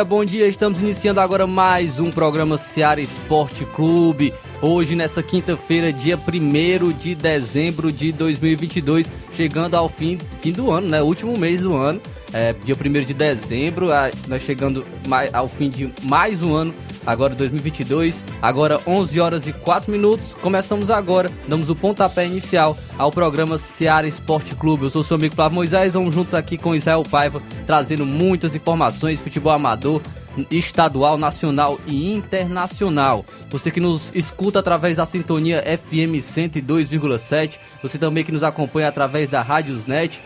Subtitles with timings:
[0.00, 0.48] Dia, bom dia.
[0.48, 4.32] Estamos iniciando agora mais um programa Seara Esporte Clube.
[4.62, 10.88] Hoje, nessa quinta-feira, dia 1 de dezembro de 2022, chegando ao fim, fim do ano,
[10.88, 11.02] né?
[11.02, 12.00] Último mês do ano.
[12.32, 13.88] É, dia 1 de dezembro,
[14.28, 14.86] nós chegando
[15.32, 20.34] ao fim de mais um ano agora 2022, agora 11 horas e 4 minutos.
[20.34, 24.84] Começamos agora, damos o pontapé inicial ao programa Seara Esporte Clube.
[24.84, 29.20] Eu sou seu amigo Flávio Moisés, vamos juntos aqui com Israel Paiva, trazendo muitas informações,
[29.20, 30.00] futebol amador,
[30.50, 33.24] estadual, nacional e internacional.
[33.50, 39.28] Você que nos escuta através da sintonia FM 102,7, você também que nos acompanha através
[39.28, 40.20] da Rádiosnet,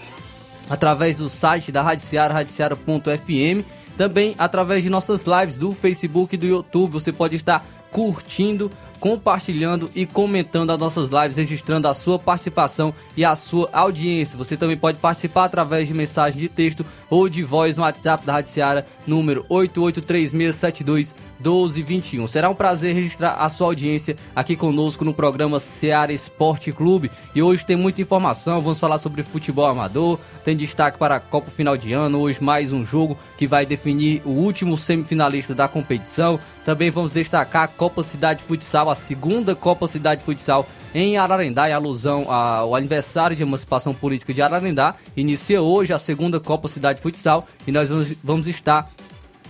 [0.68, 3.64] através do site da Rádio Seara, radioceara.fm
[3.96, 9.88] também através de nossas lives do Facebook e do YouTube, você pode estar curtindo, compartilhando
[9.94, 14.36] e comentando as nossas lives, registrando a sua participação e a sua audiência.
[14.36, 18.32] Você também pode participar através de mensagem de texto ou de voz no WhatsApp da
[18.32, 21.14] Rádio Seara, número 883672
[21.44, 22.26] 1221.
[22.26, 27.10] Será um prazer registrar a sua audiência aqui conosco no programa Seara Esporte Clube.
[27.34, 31.50] E hoje tem muita informação, vamos falar sobre futebol amador, tem destaque para a Copa
[31.50, 36.40] Final de Ano, hoje mais um jogo que vai definir o último semifinalista da competição.
[36.64, 41.72] Também vamos destacar a Copa Cidade Futsal, a segunda Copa Cidade Futsal em Ararendá, em
[41.72, 44.94] alusão ao aniversário de emancipação política de Ararendá.
[45.16, 48.88] Inicia hoje a segunda Copa Cidade Futsal e nós vamos, vamos estar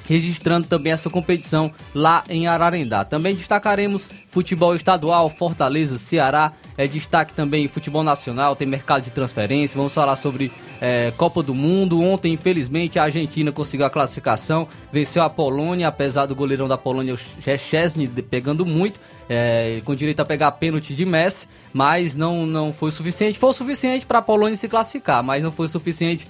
[0.09, 3.05] registrando também essa competição lá em Ararendá.
[3.05, 9.77] Também destacaremos futebol estadual, Fortaleza, Ceará, é destaque também futebol nacional, tem mercado de transferência,
[9.77, 10.51] vamos falar sobre
[10.81, 12.01] é, Copa do Mundo.
[12.01, 17.15] Ontem, infelizmente, a Argentina conseguiu a classificação, venceu a Polônia, apesar do goleirão da Polônia,
[17.15, 17.19] o
[17.59, 22.91] Chesney, pegando muito, é, com direito a pegar pênalti de Messi, mas não, não foi
[22.91, 23.39] suficiente.
[23.39, 26.27] Foi o suficiente para a Polônia se classificar, mas não foi suficiente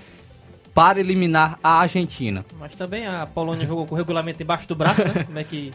[0.74, 2.44] para eliminar a Argentina.
[2.58, 5.22] Mas também a Polônia jogou com o regulamento embaixo do braço, né?
[5.24, 5.72] Como é que.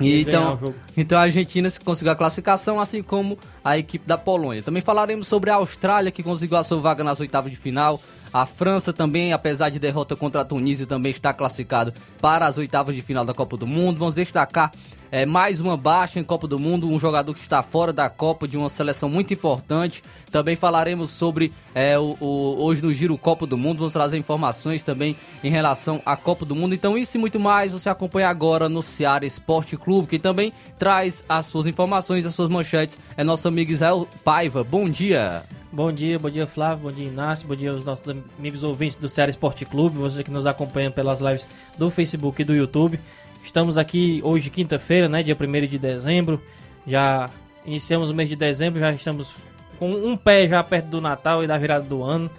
[0.00, 4.62] então, então a Argentina conseguiu a classificação, assim como a equipe da Polônia.
[4.62, 8.00] Também falaremos sobre a Austrália, que conseguiu a sua vaga nas oitavas de final.
[8.32, 12.94] A França também, apesar de derrota contra a Tunísia, também está classificado para as oitavas
[12.94, 13.98] de final da Copa do Mundo.
[13.98, 14.70] Vamos destacar
[15.10, 18.46] é, mais uma baixa em Copa do Mundo, um jogador que está fora da Copa
[18.46, 20.02] de uma seleção muito importante.
[20.30, 24.82] Também falaremos sobre é, o, o, hoje no Giro Copa do Mundo, vamos trazer informações
[24.82, 26.74] também em relação à Copa do Mundo.
[26.74, 31.24] Então, isso e muito mais você acompanha agora no Ceará Esporte Clube, que também traz
[31.28, 32.98] as suas informações, as suas manchetes.
[33.16, 34.62] É nosso amigo Israel Paiva.
[34.62, 35.42] Bom dia.
[35.70, 38.08] Bom dia, bom dia Flávio, bom dia Inácio, bom dia aos nossos
[38.38, 41.46] amigos ouvintes do Ceará Esporte Clube, você que nos acompanha pelas lives
[41.76, 42.98] do Facebook e do YouTube.
[43.44, 46.42] Estamos aqui hoje, quinta-feira, né, dia 1 de dezembro.
[46.86, 47.30] Já
[47.64, 49.34] iniciamos o mês de dezembro, já estamos
[49.78, 52.30] com um pé já perto do Natal e da virada do ano.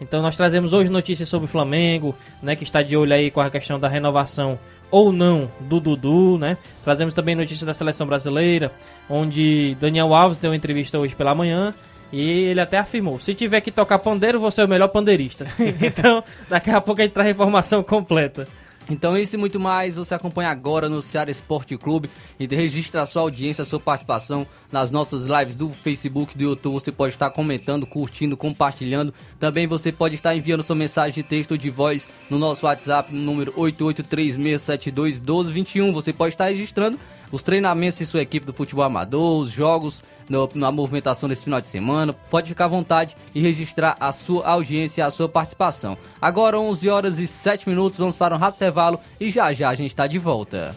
[0.00, 3.40] Então nós trazemos hoje notícias sobre o Flamengo, né, que está de olho aí com
[3.40, 4.58] a questão da renovação
[4.90, 6.58] ou não do Dudu, né?
[6.84, 8.72] Trazemos também notícias da seleção brasileira,
[9.08, 11.72] onde Daniel Alves deu uma entrevista hoje pela manhã
[12.12, 15.46] e ele até afirmou: se tiver que tocar pandeiro, você é o melhor pandeirista.
[15.80, 18.46] então, daqui a pouco a gente traz a informação completa.
[18.90, 23.06] Então, isso e muito mais você acompanha agora no Ceará Esporte Clube e registra a
[23.06, 26.74] sua audiência, a sua participação nas nossas lives do Facebook, do YouTube.
[26.74, 29.14] Você pode estar comentando, curtindo, compartilhando.
[29.38, 33.14] Também você pode estar enviando sua mensagem de texto ou de voz no nosso WhatsApp,
[33.14, 35.92] no número 8836721221.
[35.92, 36.98] Você pode estar registrando
[37.32, 41.60] os treinamentos de sua equipe do futebol amador, os jogos no, na movimentação desse final
[41.60, 42.12] de semana.
[42.12, 45.96] Pode ficar à vontade e registrar a sua audiência e a sua participação.
[46.20, 49.74] Agora, 11 horas e 7 minutos, vamos para um rápido intervalo e já já a
[49.74, 50.76] gente está de volta.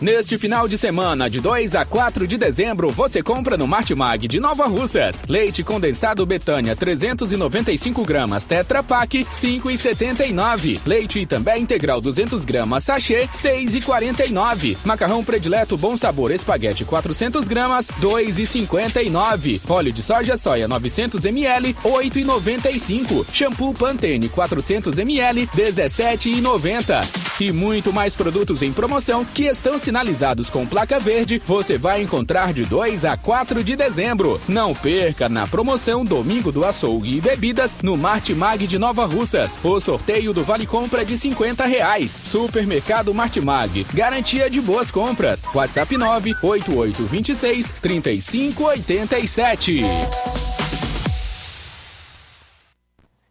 [0.00, 4.38] Neste final de semana, de 2 a 4 de dezembro, você compra no Martimag de
[4.38, 5.24] Nova Russas.
[5.28, 10.80] Leite condensado Betânia 395 gramas Tetra Pak 5,79.
[10.86, 14.76] Leite também integral 200 gramas sachê 6,49.
[14.84, 19.60] Macarrão predileto Bom Sabor Espaguete 400 gramas 2,59.
[19.68, 23.26] Óleo de soja soia 900 ml 8,95.
[23.32, 27.40] Shampoo Pantene 400 ml 17,90.
[27.40, 32.02] E muito mais produtos em promoção que estão se sinalizados com placa verde, você vai
[32.02, 34.38] encontrar de 2 a 4 de dezembro.
[34.46, 39.58] Não perca na promoção Domingo do Açougue e Bebidas no Martimag de Nova Russas.
[39.64, 42.12] O sorteio do Vale Compra de 50 reais.
[42.12, 43.86] Supermercado Martimag.
[43.94, 45.46] Garantia de boas compras.
[45.54, 50.67] WhatsApp 98826 3587.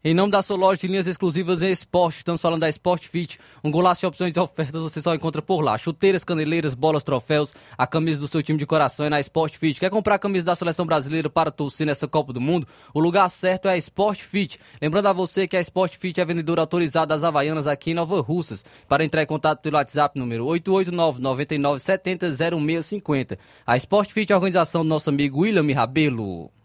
[0.08, 3.38] Em nome da sua loja de linhas exclusivas em esporte, estamos falando da Sport Fit,
[3.62, 5.78] um golaço de opções e ofertas você só encontra por lá.
[5.78, 9.78] Chuteiras, caneleiras, bolas, troféus, a camisa do seu time de coração é na Sport Fit.
[9.78, 12.66] Quer comprar a camisa da seleção brasileira para torcer nessa Copa do Mundo?
[12.94, 14.58] O lugar certo é a Sport Fit.
[14.82, 18.22] Lembrando a você que a Sport Fit é vendedora autorizada das Havaianas aqui em Nova
[18.22, 18.64] Russas.
[18.88, 23.38] Para entrar em contato pelo WhatsApp número 889 99 70 0650.
[23.66, 26.57] A Sport Fit é a organização do nosso amigo William Rabelo.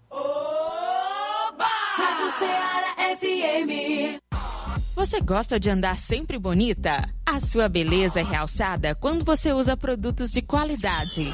[4.94, 7.08] Você gosta de andar sempre bonita?
[7.24, 11.32] A sua beleza é realçada quando você usa produtos de qualidade.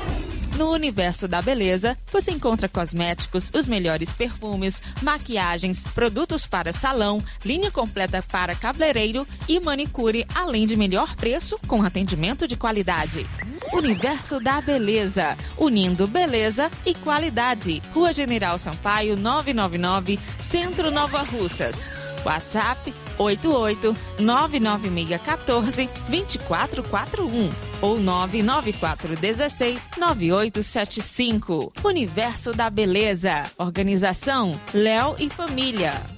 [0.57, 7.71] No universo da beleza, você encontra cosméticos, os melhores perfumes, maquiagens, produtos para salão, linha
[7.71, 13.27] completa para cabeleireiro e manicure, além de melhor preço com atendimento de qualidade.
[13.73, 17.83] Universo da Beleza, unindo beleza e qualidade.
[17.93, 21.91] Rua General Sampaio, 999, Centro Nova Russas.
[22.25, 27.51] WhatsApp 88 99614 2441
[27.81, 31.73] ou 99416 9875.
[31.85, 33.45] Universo da Beleza.
[33.57, 36.18] Organização Léo e Família.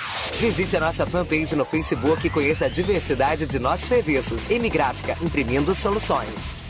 [0.39, 4.49] Visite a nossa fanpage no Facebook e conheça a diversidade de nossos serviços.
[4.49, 6.61] Emigráfica, imprimindo soluções.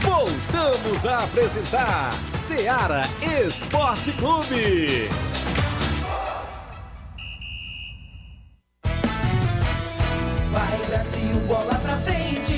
[0.00, 3.02] Voltamos a apresentar Seara
[3.46, 5.08] Esporte Clube.
[10.50, 12.54] Vai Brasil, bola pra frente.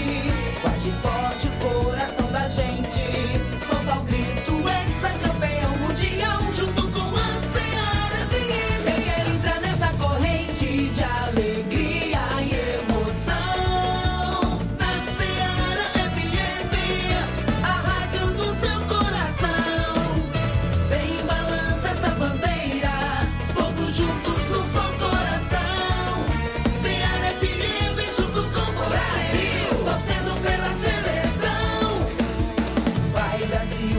[0.62, 3.43] Bate forte o coração da gente.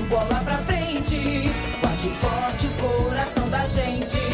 [0.06, 1.50] Bola pra frente.
[1.82, 4.25] Bate forte o coração da gente.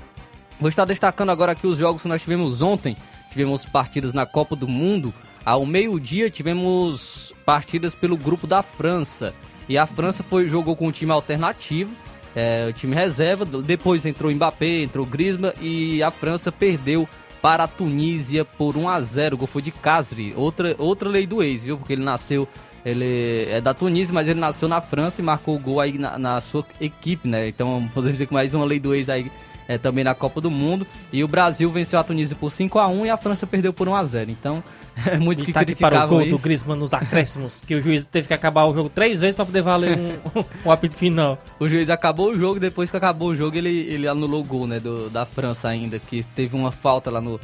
[0.60, 2.96] Vou estar destacando agora aqui os jogos que nós tivemos ontem.
[3.30, 5.14] Tivemos partidas na Copa do Mundo.
[5.44, 7.17] Ao meio-dia tivemos
[7.48, 9.32] partidas pelo grupo da França.
[9.70, 11.96] E a França foi jogou com um time alternativo,
[12.36, 13.46] é, o time reserva.
[13.46, 17.08] Depois entrou Mbappé, entrou Griezmann e a França perdeu
[17.40, 19.34] para a Tunísia por 1 a 0.
[19.34, 21.78] O gol foi de Casri, outra outra lei do ex, viu?
[21.78, 22.46] Porque ele nasceu
[22.84, 26.18] ele é da Tunísia, mas ele nasceu na França e marcou o gol aí na,
[26.18, 27.48] na sua equipe, né?
[27.48, 29.32] Então, podemos dizer que mais uma lei do ex aí
[29.68, 30.86] é, também na Copa do Mundo.
[31.12, 33.86] E o Brasil venceu a Tunísia por 5 a 1 e a França perdeu por
[33.86, 34.64] 1 a 0 Então,
[35.06, 36.42] é muitos que tá aqui para o criticavam gol do isso.
[36.42, 39.62] Griezmann nos acréscimos, que o juiz teve que acabar o jogo três vezes para poder
[39.62, 40.18] valer um,
[40.66, 41.38] um apito final.
[41.60, 44.66] O juiz acabou o jogo, depois que acabou o jogo, ele, ele anulou o gol,
[44.66, 47.38] né, do, da França ainda, que teve uma falta lá no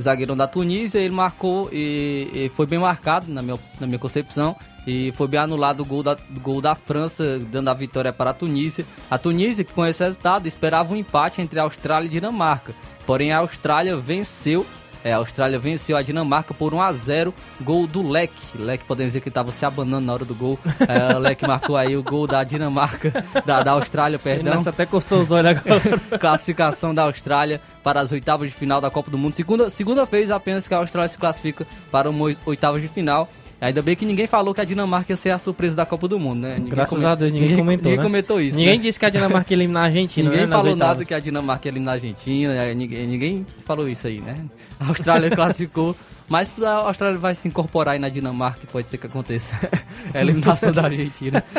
[0.00, 4.56] zagueirão da Tunísia, ele marcou e, e foi bem marcado, na minha, na minha concepção,
[4.86, 8.34] e foi bem anulado o gol da, gol da França, dando a vitória para a
[8.34, 8.86] Tunísia.
[9.10, 12.74] A Tunísia, que com esse resultado, esperava um empate entre a Austrália e Dinamarca,
[13.06, 14.66] porém a Austrália venceu
[15.04, 18.58] é, a Austrália venceu a Dinamarca por 1 a 0 gol do Leque.
[18.58, 20.58] Leque, podemos dizer que estava se abanando na hora do gol.
[20.86, 24.54] É, o Leque marcou aí o gol da Dinamarca, da, da Austrália, perdão.
[24.54, 25.80] Nossa, até coçou os olhos agora.
[26.18, 29.32] Classificação da Austrália para as oitavas de final da Copa do Mundo.
[29.32, 33.28] Segunda, segunda vez apenas que a Austrália se classifica para uma oitavas de final.
[33.60, 36.18] Ainda bem que ninguém falou que a Dinamarca ia ser a surpresa da Copa do
[36.18, 36.54] Mundo, né?
[36.54, 37.84] Ninguém Graças a Deus, ninguém, comentou.
[37.84, 38.02] Ninguém né?
[38.02, 38.56] comentou isso.
[38.56, 38.82] Ninguém né?
[38.82, 40.30] disse que a Dinamarca ia eliminar a Argentina.
[40.30, 42.74] Ninguém né, falou nada que a Dinamarca ia eliminar a Argentina, né?
[42.74, 44.36] ninguém, ninguém falou isso aí, né?
[44.78, 45.94] A Austrália classificou,
[46.26, 49.54] mas a Austrália vai se incorporar aí na Dinamarca, pode ser que aconteça
[50.14, 51.44] a eliminação da Argentina.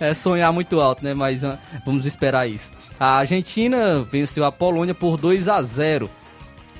[0.00, 1.12] É sonhar muito alto, né?
[1.12, 2.72] Mas ah, vamos esperar isso.
[2.98, 6.10] A Argentina venceu a Polônia por 2 a 0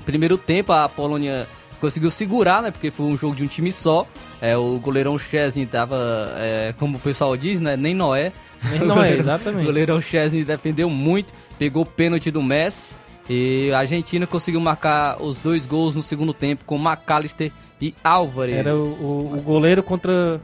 [0.05, 1.47] Primeiro tempo a Polônia
[1.81, 2.71] conseguiu segurar, né?
[2.71, 4.07] Porque foi um jogo de um time só.
[4.39, 5.97] É, o goleirão Chesney tava,
[6.37, 7.75] é, como o pessoal diz, né?
[7.75, 8.31] Nem Noé.
[8.69, 9.61] Nem Noé, goleirão- exatamente.
[9.63, 12.95] O goleirão Chesney defendeu muito, pegou o pênalti do Messi.
[13.29, 18.55] E a Argentina conseguiu marcar os dois gols no segundo tempo com McAllister e Álvares.
[18.55, 20.41] Era o, o- o goleiro contra,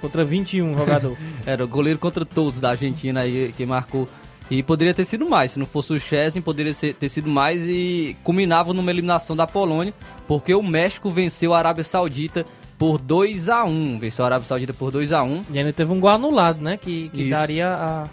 [0.00, 1.16] contra 21 jogador.
[1.44, 4.08] Era o goleiro contra todos da Argentina aí que marcou.
[4.50, 7.66] E poderia ter sido mais, se não fosse o Chesney, poderia ser- ter sido mais
[7.68, 9.94] e culminava numa eliminação da Polônia,
[10.26, 12.44] porque o México venceu a Arábia Saudita
[12.76, 15.92] por 2 a 1 Venceu a Arábia Saudita por 2 a 1 e ainda teve
[15.92, 16.76] um gol anulado, né?
[16.76, 17.30] Que, que Isso.
[17.30, 18.08] daria a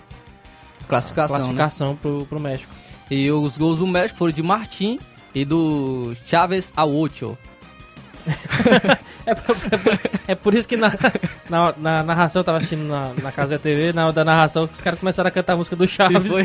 [0.87, 1.41] Classificação, né?
[1.41, 2.71] classificação pro, pro México.
[3.09, 4.99] E os gols do México foram de Martim
[5.33, 7.37] e do Chávez Aocho.
[9.27, 10.91] É por, é por- é por isso que na,
[11.49, 14.81] na, na narração, eu tava assistindo na, na Casa TV, na hora da narração, os
[14.81, 16.31] caras começaram a cantar a música do Chaves.
[16.31, 16.43] Foi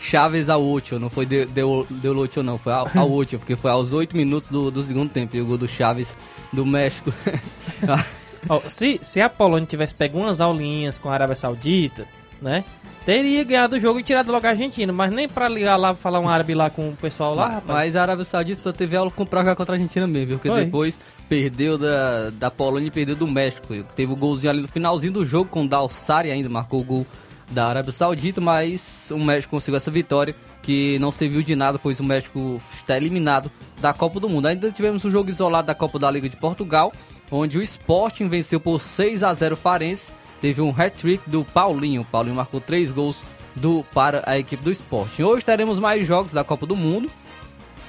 [0.00, 3.92] Chávez Aocho, não foi de, de, de Ocho não, foi a- Aocho, porque foi aos
[3.92, 6.16] 8 minutos do, do segundo tempo e o gol do Chaves
[6.52, 7.12] do México.
[8.48, 12.06] Ó, se, se a Polônia tivesse pego umas aulinhas com a Arábia Saudita,
[12.40, 12.64] né?
[13.04, 16.18] Teria ganhado o jogo e tirado logo a Argentina, mas nem pra ligar lá, falar
[16.18, 17.78] um árabe lá com o pessoal lá, Mas, rapaz.
[17.78, 20.38] mas a Arábia Saudita só teve aula com pra contra a Argentina mesmo, viu?
[20.38, 20.64] Porque Foi.
[20.64, 23.68] depois perdeu da, da Polônia e perdeu do México.
[23.94, 27.06] Teve o golzinho ali no finalzinho do jogo, com o Dalsari ainda marcou o gol
[27.48, 32.00] da Arábia Saudita, mas o México conseguiu essa vitória que não serviu de nada, pois
[32.00, 34.46] o México está eliminado da Copa do Mundo.
[34.46, 36.92] Ainda tivemos um jogo isolado da Copa da Liga de Portugal,
[37.30, 40.10] onde o Sporting venceu por 6 a 0 o Farense.
[40.46, 42.02] Teve um hat-trick do Paulinho.
[42.02, 43.24] O Paulinho marcou três gols
[43.56, 45.24] do, para a equipe do Sporting.
[45.24, 47.10] Hoje teremos mais jogos da Copa do Mundo.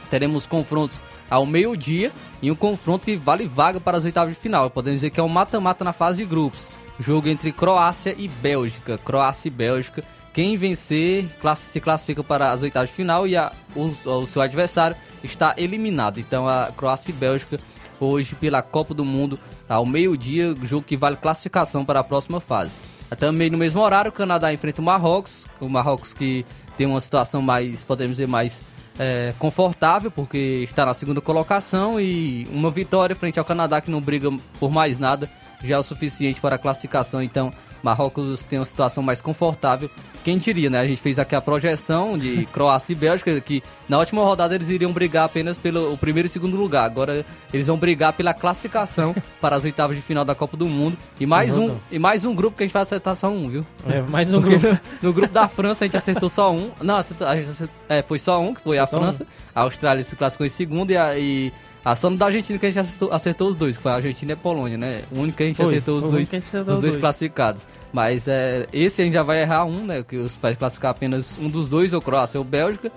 [0.10, 1.00] Teremos confrontos
[1.30, 2.12] ao meio-dia
[2.42, 4.72] e um confronto que vale vaga para as oitavas de final.
[4.72, 6.68] Podemos dizer que é um mata-mata na fase de grupos.
[7.00, 8.98] Jogo entre Croácia e Bélgica.
[8.98, 10.04] Croácia e Bélgica.
[10.34, 13.84] Quem vencer se classifica para as oitavas de final e a- o,
[14.20, 16.20] o seu adversário está eliminado.
[16.20, 17.60] Então a Croácia e Bélgica
[18.00, 22.76] hoje pela Copa do Mundo ao meio-dia, jogo que vale classificação para a próxima fase.
[23.20, 26.46] Também no mesmo horário, o Canadá enfrenta o Marrocos, o Marrocos que
[26.76, 28.62] tem uma situação mais, podemos dizer, mais
[29.00, 34.02] é, confortável, porque está na segunda colocação e uma vitória frente ao Canadá que não
[34.02, 35.30] briga por mais nada
[35.64, 37.52] já é o suficiente para a classificação então
[37.84, 39.90] Marrocos tem uma situação mais confortável.
[40.24, 40.80] Quem diria, né?
[40.80, 44.70] A gente fez aqui a projeção de Croácia e Bélgica, que na última rodada eles
[44.70, 46.84] iriam brigar apenas pelo primeiro e segundo lugar.
[46.86, 50.98] Agora eles vão brigar pela classificação para as oitavas de final da Copa do Mundo.
[51.20, 51.80] E mais Sim, um, não.
[51.92, 53.66] e mais um grupo que a gente vai acertar só um, viu?
[53.88, 54.82] É, mais um Porque grupo.
[55.02, 56.72] no, no grupo da França a gente acertou só um.
[56.82, 59.02] Não, acertou- acertou- é, foi só um, que foi a Só um.
[59.02, 59.26] França.
[59.56, 61.54] A Austrália se classificou em segundo e a, e
[61.92, 64.32] a só da Argentina que a gente acertou, acertou os dois, que foi a Argentina
[64.32, 65.04] e a Polônia, né?
[65.12, 66.98] O único que a gente Foi, acertou os dois, acertou os dois dois.
[66.98, 67.68] classificados.
[67.94, 70.04] Mas é, esse a gente já vai errar um, né?
[70.04, 72.92] Que os pais classificar apenas um dos dois, ou Croácia ou Bélgica.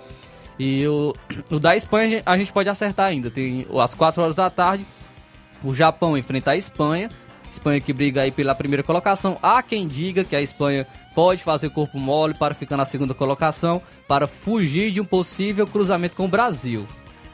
[0.59, 1.13] E o,
[1.49, 3.31] o da Espanha a gente- a gente pode acertar ainda.
[3.31, 4.85] Tem às 4 horas da tarde,
[5.63, 7.09] o Japão enfrenta a Espanha.
[7.49, 9.37] Espanha que briga aí pela primeira colocação.
[9.41, 13.81] Há quem diga que a Espanha pode fazer corpo mole para ficar na segunda colocação,
[14.07, 16.85] para fugir de um possível cruzamento com o Brasil.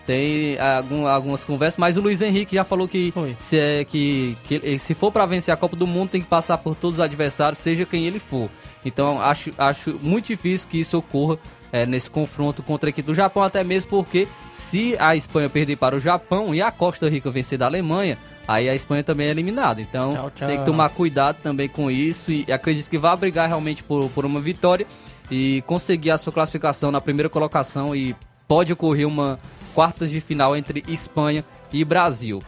[0.07, 4.79] Tem algum- algumas conversas, mas o Luiz Henrique já falou que se, é, que, que
[4.79, 7.59] se for para vencer a Copa do Mundo tem que passar por todos os adversários,
[7.59, 8.49] seja quem ele for.
[8.85, 11.37] Então acho, acho muito difícil que isso ocorra
[11.73, 15.75] é, nesse confronto contra a equipe do Japão, até mesmo porque se a Espanha perder
[15.75, 19.31] para o Japão e a Costa Rica vencer da Alemanha, aí a Espanha também é
[19.31, 19.81] eliminada.
[19.81, 20.47] Então Tchau, tchau.
[20.47, 24.25] tem que tomar cuidado também com isso e acredito que vai brigar realmente por, por
[24.25, 24.87] uma vitória
[25.29, 28.15] e conseguir a sua classificação na primeira colocação e
[28.47, 29.37] pode ocorrer uma
[29.77, 32.41] quartas de final entre Espanha e Brasil.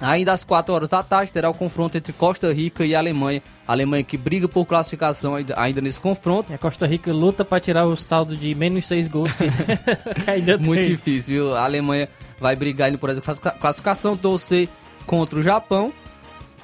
[0.00, 3.42] Ainda às 4 horas da tarde terá o confronto entre Costa Rica e Alemanha.
[3.66, 6.52] A Alemanha que briga por classificação ainda, ainda nesse confronto.
[6.52, 9.32] E a Costa Rica luta pra tirar o saldo de menos 6 gols
[10.24, 10.90] ainda Muito tem.
[10.90, 11.56] difícil, viu?
[11.56, 14.68] A Alemanha vai brigar ainda por essa classificação, torcer
[15.04, 15.92] contra o Japão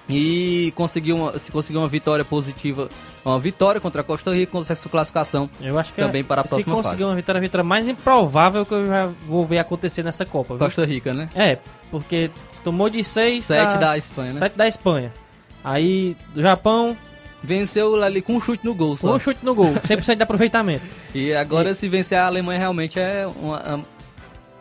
[0.08, 2.88] e conseguir uma, se conseguir uma vitória positiva,
[3.24, 6.44] uma vitória contra a Costa Rica, consegue sua classificação Eu acho que também para a
[6.44, 7.04] se próxima conseguir fase.
[7.04, 10.54] uma vitória, a vitória mais improvável que eu já vou ver acontecer nessa Copa.
[10.54, 10.64] viu?
[10.64, 11.28] Costa Rica, né?
[11.34, 11.58] É,
[11.90, 12.30] porque
[12.64, 14.38] tomou de 6 Sete da Espanha, né?
[14.38, 15.12] 7 da Espanha.
[15.62, 16.96] Aí, do Japão,
[17.40, 19.14] Venceu ali com um chute no gol com só.
[19.14, 20.84] um chute no gol, 100% de aproveitamento.
[21.14, 23.62] E agora, se vencer a Alemanha, realmente é uma.
[23.76, 23.84] uma-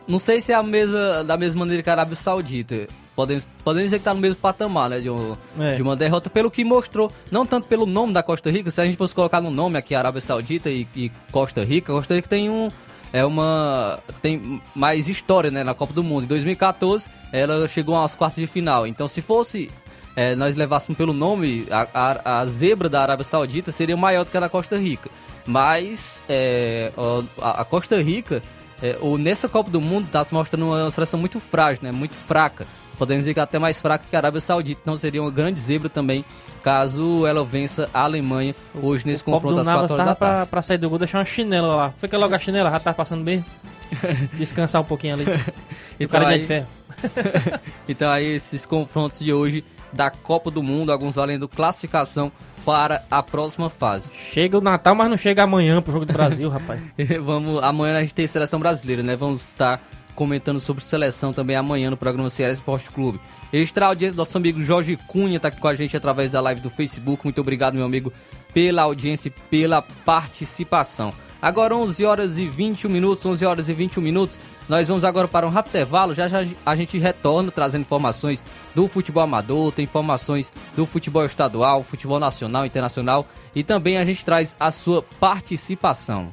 [0.06, 2.86] Não sei se é a mesma, da mesma maneira que a Arábia Saudita.
[3.18, 5.00] Podemos, podemos dizer que tá no mesmo patamar, né?
[5.00, 5.74] De, um- É.
[5.74, 7.10] de uma derrota, pelo que mostrou.
[7.32, 9.92] Não tanto pelo nome da Costa Rica, se a gente fosse colocar no nome aqui
[9.92, 12.70] Arábia Saudita e, e Costa Rica, Costa Rica tem um.
[13.12, 13.98] É uma.
[14.22, 15.64] Tem mais história, né?
[15.64, 16.22] Na Copa do Mundo.
[16.24, 18.86] Em 2014, ela chegou às quartas de final.
[18.86, 19.68] Então, se fosse.
[20.14, 24.30] é, nós levássemos pelo nome, a, a, a zebra da Arábia Saudita seria maior do
[24.30, 25.10] que a da Costa Rica.
[25.44, 26.92] Mas é,
[27.40, 28.42] a, a Costa Rica,
[28.82, 31.90] é, o, nessa Copa do Mundo, está se mostrando uma seleção muito frágil, né?
[31.90, 32.66] Muito fraca.
[32.98, 34.80] Podemos dizer que até mais fraca que a Arábia Saudita.
[34.82, 36.24] Então seria uma grande zebra também,
[36.62, 40.36] caso ela vença a Alemanha hoje nesse o confronto às Navas 4 horas da tarde.
[40.36, 41.94] pra, pra sair do gol, deixar uma chinela lá.
[41.96, 43.44] Fica logo a chinela, já tá passando bem.
[44.34, 45.24] Descansar um pouquinho ali.
[45.24, 46.66] E o Então cara aí- de ferro.
[47.88, 52.30] então aí esses confrontos de hoje da Copa do Mundo, alguns valendo classificação
[52.64, 54.12] para a próxima fase.
[54.14, 56.82] Chega o Natal, mas não chega amanhã pro jogo do Brasil, rapaz.
[57.24, 59.16] Vamos, amanhã a gente tem seleção brasileira, né?
[59.16, 59.80] Vamos estar
[60.18, 63.20] comentando sobre seleção também amanhã no programa Ceará Esporte Clube.
[63.52, 66.68] Extra audiência, nosso amigo Jorge Cunha tá aqui com a gente através da live do
[66.68, 67.22] Facebook.
[67.22, 68.12] Muito obrigado, meu amigo,
[68.52, 71.14] pela audiência e pela participação.
[71.40, 74.40] Agora 11 horas e 21 minutos, 11 horas e 21 minutos.
[74.68, 76.12] Nós vamos agora para um rápido intervalo.
[76.12, 81.84] Já já a gente retorna trazendo informações do futebol amador, tem informações do futebol estadual,
[81.84, 86.32] futebol nacional, internacional e também a gente traz a sua participação.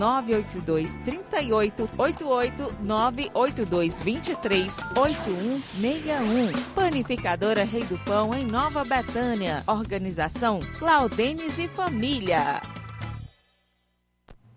[0.00, 6.62] 982 38 88 982 23 8161.
[6.74, 9.62] Panificadora Rei do Pão, em Nova Betânia.
[9.66, 12.62] Organização Claudenes e Família.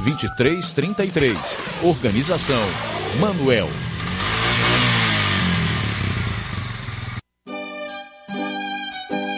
[0.00, 1.36] 2333.
[1.82, 2.62] Organização
[3.20, 3.68] Manuel.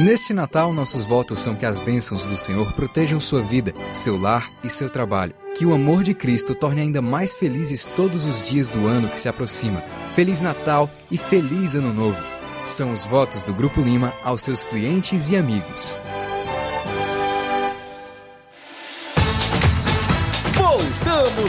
[0.01, 4.51] Neste Natal, nossos votos são que as bênçãos do Senhor protejam sua vida, seu lar
[4.65, 5.33] e seu trabalho.
[5.57, 9.21] Que o amor de Cristo torne ainda mais felizes todos os dias do ano que
[9.21, 9.81] se aproxima.
[10.15, 12.21] Feliz Natal e feliz Ano Novo.
[12.65, 15.97] São os votos do Grupo Lima aos seus clientes e amigos.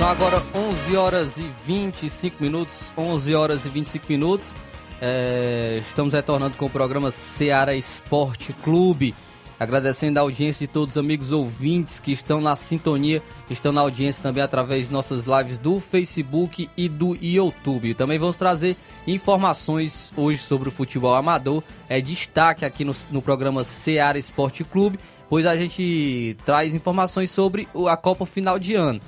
[0.00, 2.90] São agora 11 horas e 25 minutos.
[2.96, 4.54] 11 horas e 25 minutos.
[4.98, 9.14] É, estamos retornando com o programa Seara Esporte Clube.
[9.58, 14.22] Agradecendo a audiência de todos os amigos ouvintes que estão na sintonia, estão na audiência
[14.22, 17.92] também através de nossas lives do Facebook e do YouTube.
[17.92, 21.62] Também vamos trazer informações hoje sobre o futebol amador.
[21.90, 27.68] É destaque aqui no, no programa Seara Esporte Clube, pois a gente traz informações sobre
[27.86, 28.98] a Copa Final de Ano.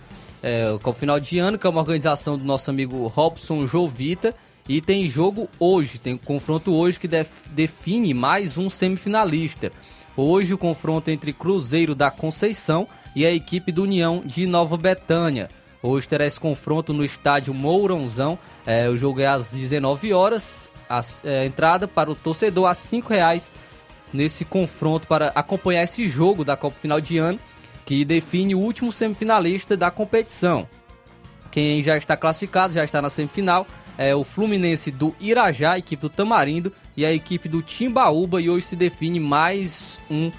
[0.42, 4.34] É, Copa Final de Ano, que é uma organização do nosso amigo Robson Jovita.
[4.68, 9.72] E tem jogo hoje, tem um confronto hoje que def- define mais um semifinalista.
[10.16, 15.48] Hoje o confronto entre Cruzeiro da Conceição e a equipe do União de Nova Betânia.
[15.82, 18.38] Hoje terá esse confronto no estádio Mourãozão.
[18.64, 20.68] É, o jogo é às 19 horas.
[20.88, 23.50] A é, entrada para o torcedor a 5 reais
[24.12, 27.38] nesse confronto para acompanhar esse jogo da Copa Final de Ano
[27.84, 30.68] que define o último semifinalista da competição.
[31.50, 33.66] Quem já está classificado, já está na semifinal,
[33.98, 38.66] é o Fluminense do Irajá, equipe do Tamarindo e a equipe do Timbaúba e hoje
[38.66, 40.30] se define mais um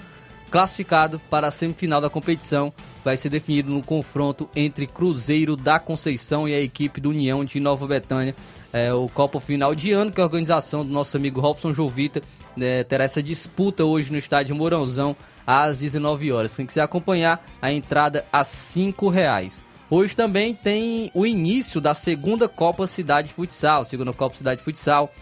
[0.50, 2.72] classificado para a semifinal da competição.
[3.04, 7.60] Vai ser definido no confronto entre Cruzeiro da Conceição e a equipe do União de
[7.60, 8.34] Nova Betânia.
[8.72, 12.20] É, o Copa Final de Ano, que é a organização do nosso amigo Robson Jovita,
[12.56, 16.56] né, terá essa disputa hoje no estádio Mourãozão às 19 horas.
[16.56, 19.64] Quem quiser acompanhar, a entrada a 5 reais.
[19.90, 25.12] Hoje também tem o início da segunda Copa Cidade Futsal, segunda Copa Cidade Futsal,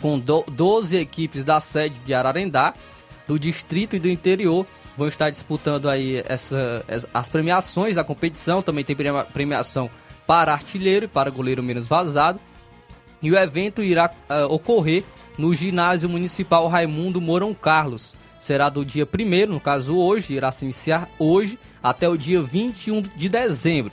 [0.00, 2.72] com do- 12 equipes da sede de Ararendá,
[3.28, 8.62] do distrito e do interior, vão estar disputando aí essa, as- premiações da competição.
[8.62, 8.96] Também tem
[9.32, 9.90] premiação
[10.26, 12.40] para artilheiro e para goleiro menos vazado.
[13.22, 15.04] E o evento irá ah, ocorrer
[15.38, 18.14] no ginásio municipal Raimundo Mourão Carlos.
[18.42, 23.00] Será do dia 1 no caso hoje, irá se iniciar hoje até o dia 21
[23.02, 23.92] de dezembro.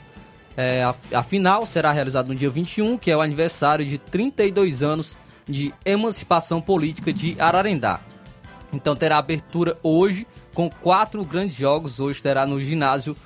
[0.56, 4.82] É, a, a final será realizada no dia 21, que é o aniversário de 32
[4.82, 8.00] anos de emancipação política de Ararendá.
[8.72, 12.00] Então terá abertura hoje com quatro grandes jogos.
[12.00, 13.16] Hoje terá no ginásio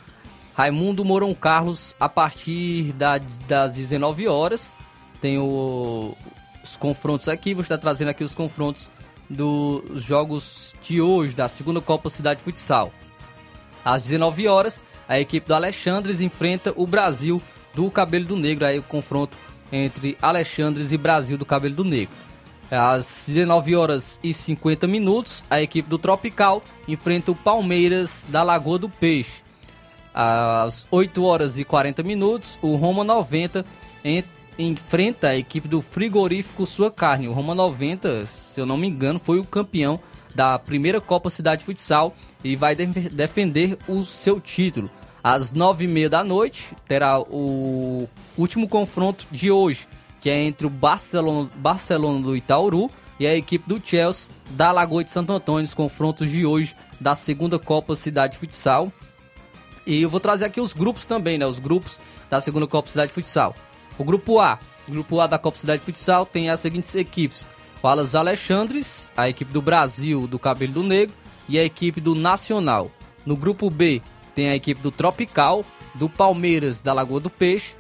[0.54, 4.74] Raimundo Mourão Carlos a partir da- das 19 horas.
[5.22, 6.14] Tem o-
[6.62, 8.90] os confrontos aqui, vou estar trazendo aqui os confrontos
[9.28, 12.92] dos jogos de hoje, da segunda Copa Cidade Futsal.
[13.84, 17.42] Às 19 horas, a equipe do Alexandres enfrenta o Brasil
[17.74, 18.64] do Cabelo do Negro.
[18.66, 19.37] Aí o confronto
[19.72, 22.14] entre Alexandres e Brasil do Cabelo do Negro.
[22.70, 28.78] Às 19 horas e 50 minutos, a equipe do Tropical enfrenta o Palmeiras da Lagoa
[28.78, 29.42] do Peixe.
[30.16, 33.64] às 8 horas e 40 minutos, o Roma 90
[34.04, 34.22] en-
[34.58, 37.28] enfrenta a equipe do Frigorífico Sua Carne.
[37.28, 39.98] O Roma 90, se eu não me engano, foi o campeão
[40.34, 44.90] da primeira Copa Cidade Futsal e vai def- defender o seu título.
[45.22, 49.86] Às 9h30 da noite terá o último confronto de hoje,
[50.20, 55.04] que é entre o Barcelona, Barcelona do Itaúru e a equipe do Chelsea da Lagoa
[55.04, 58.92] de Santo Antônio, os confrontos de hoje da segunda Copa Cidade Futsal.
[59.86, 61.46] E eu vou trazer aqui os grupos também, né?
[61.46, 63.54] Os grupos da segunda Copa Cidade Futsal.
[63.98, 64.59] O grupo A.
[64.87, 67.48] O grupo A da Copa Cidade Futsal tem as seguintes equipes:
[67.83, 71.14] o Alas Alexandres, a equipe do Brasil do Cabelo do Negro
[71.48, 72.90] e a equipe do Nacional.
[73.24, 74.02] No grupo B
[74.35, 77.74] tem a equipe do Tropical, do Palmeiras da Lagoa do Peixe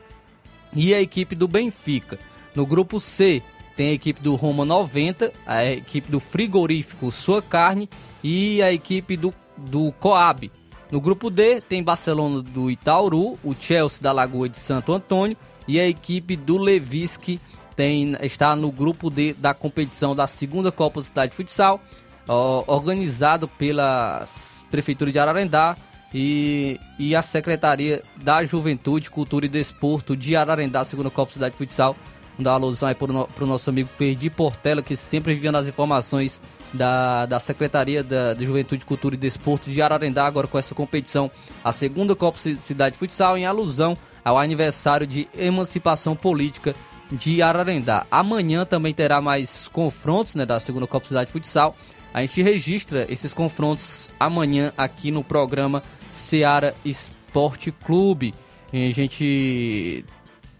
[0.74, 2.18] e a equipe do Benfica.
[2.54, 3.42] No grupo C
[3.76, 7.90] tem a equipe do Roma 90, a equipe do Frigorífico Sua Carne
[8.22, 10.50] e a equipe do, do Coab.
[10.90, 15.80] No grupo D tem Barcelona do Itauru, o Chelsea da Lagoa de Santo Antônio e
[15.80, 17.40] a equipe do Levisque
[17.76, 21.80] tem, está no grupo D da competição da segunda Copa Cidade de Futsal,
[22.28, 24.24] ó, organizado pela
[24.70, 25.76] Prefeitura de Ararendá
[26.12, 31.58] e, e a Secretaria da Juventude, Cultura e Desporto de Ararendá, segunda Copa Cidade de
[31.58, 31.96] Futsal.
[32.36, 36.40] Vou dar alusão aí para o nosso amigo Perdi Portela, que sempre enviando as informações
[36.72, 41.30] da, da Secretaria da, de Juventude, Cultura e Desporto de Ararendá, agora com essa competição,
[41.62, 46.74] a segunda Copa Ci- Cidade de Futsal, em alusão ao aniversário de emancipação política
[47.12, 48.06] de Ararendá.
[48.10, 51.76] Amanhã também terá mais confrontos né, da segunda Copa Cidade de Futsal.
[52.12, 58.34] A gente registra esses confrontos amanhã aqui no programa Seara Esporte Clube.
[58.72, 60.04] E a gente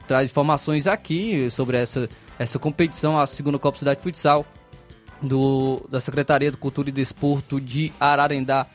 [0.06, 4.44] traz informações aqui sobre essa, essa competição, a segunda Copa Cidade de Futsal
[5.22, 8.66] do, da Secretaria de Cultura e Desporto de Ararendá.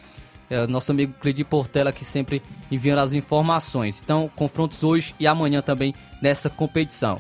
[0.50, 4.02] É, nosso amigo Cledi Portela que sempre enviando as informações.
[4.04, 7.20] Então, confrontos hoje e amanhã também nessa competição.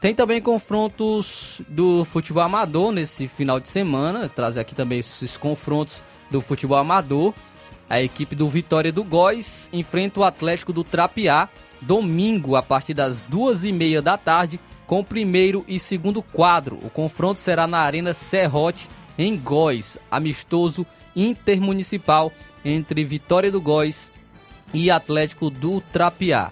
[0.00, 4.28] Tem também confrontos do futebol amador nesse final de semana.
[4.28, 7.34] Trazer aqui também esses confrontos do futebol amador.
[7.88, 11.48] A equipe do Vitória do Góis enfrenta o Atlético do Trapiá
[11.82, 16.78] domingo a partir das duas e meia da tarde com o primeiro e segundo quadro.
[16.82, 22.32] O confronto será na Arena Serrote em Góis, amistoso intermunicipal
[22.64, 24.12] entre Vitória do Góis
[24.72, 26.50] e Atlético do Trapiá.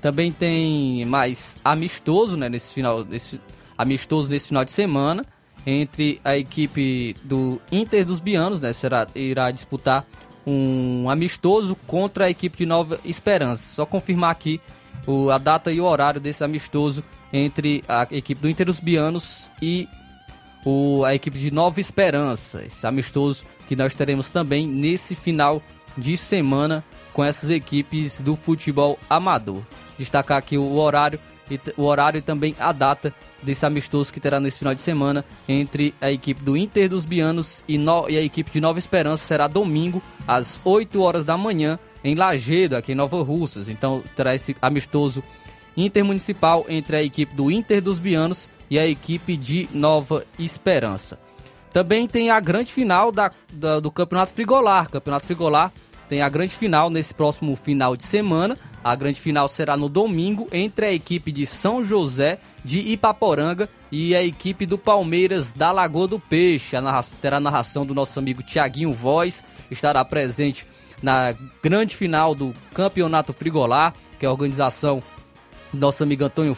[0.00, 3.40] Também tem mais amistoso, né, nesse final, nesse,
[3.76, 5.24] amistoso nesse final de semana
[5.66, 10.06] entre a equipe do Inter dos Bianos, né, será irá disputar
[10.46, 13.74] um amistoso contra a equipe de Nova Esperança.
[13.74, 14.60] Só confirmar aqui
[15.06, 19.50] o, a data e o horário desse amistoso entre a equipe do Inter dos Bianos
[19.60, 19.88] e
[20.64, 22.62] o, a equipe de Nova Esperança.
[22.64, 25.62] Esse amistoso que nós teremos também nesse final
[25.96, 29.62] de semana com essas equipes do futebol amador.
[29.98, 31.18] Destacar aqui o horário
[31.50, 35.24] e o horário e também a data desse amistoso que terá nesse final de semana
[35.46, 39.24] entre a equipe do Inter dos Bianos e, no- e a equipe de Nova Esperança
[39.26, 43.68] será domingo às 8 horas da manhã em Lagedo, aqui em Nova Russas.
[43.68, 45.22] Então terá esse amistoso
[45.76, 51.18] intermunicipal entre a equipe do Inter dos Bianos e a equipe de Nova Esperança.
[51.72, 54.88] Também tem a grande final da, da- do Campeonato Frigolar.
[54.88, 55.72] Campeonato Frigolar
[56.08, 58.56] tem a grande final nesse próximo final de semana.
[58.82, 64.14] A grande final será no domingo entre a equipe de São José de Ipaporanga e
[64.14, 66.76] a equipe do Palmeiras da Lagoa do Peixe.
[66.76, 70.66] A narra terá a narração do nosso amigo Tiaguinho Voz, estará presente
[71.02, 75.02] na grande final do Campeonato Frigolar, que é a organização
[75.74, 76.56] nosso amigo Antônio,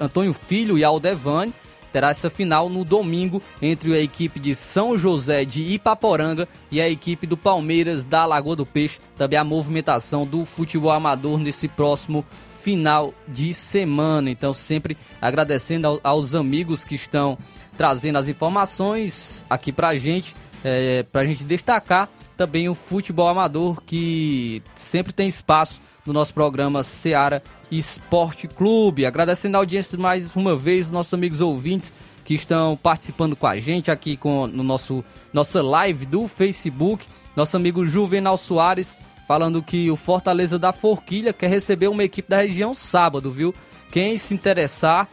[0.00, 1.52] Antônio Filho e Aldevani.
[1.92, 6.88] Terá essa final no domingo entre a equipe de São José de Ipaporanga e a
[6.88, 8.98] equipe do Palmeiras da Lagoa do Peixe.
[9.16, 12.24] Também a movimentação do futebol amador nesse próximo
[12.60, 14.28] final de semana.
[14.28, 17.38] Então, sempre agradecendo ao- aos amigos que estão
[17.76, 24.60] trazendo as informações aqui pra gente, é, pra gente destacar também o futebol amador que
[24.74, 29.06] sempre tem espaço no nosso programa Seara Esporte Clube.
[29.06, 31.92] Agradecendo a audiência mais uma vez, nossos amigos ouvintes
[32.24, 37.06] que estão participando com a gente aqui com, no nosso nossa live do Facebook.
[37.34, 42.42] Nosso amigo Juvenal Soares falando que o Fortaleza da Forquilha quer receber uma equipe da
[42.42, 43.54] região sábado, viu?
[43.90, 45.08] Quem se interessar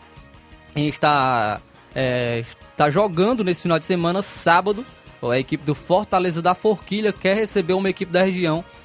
[0.75, 1.61] em estar
[1.95, 2.43] é,
[2.75, 4.85] tá jogando nesse final de semana, sábado,
[5.23, 8.80] a equipe do Fortaleza da Forquilha quer receber uma equipe da região sábado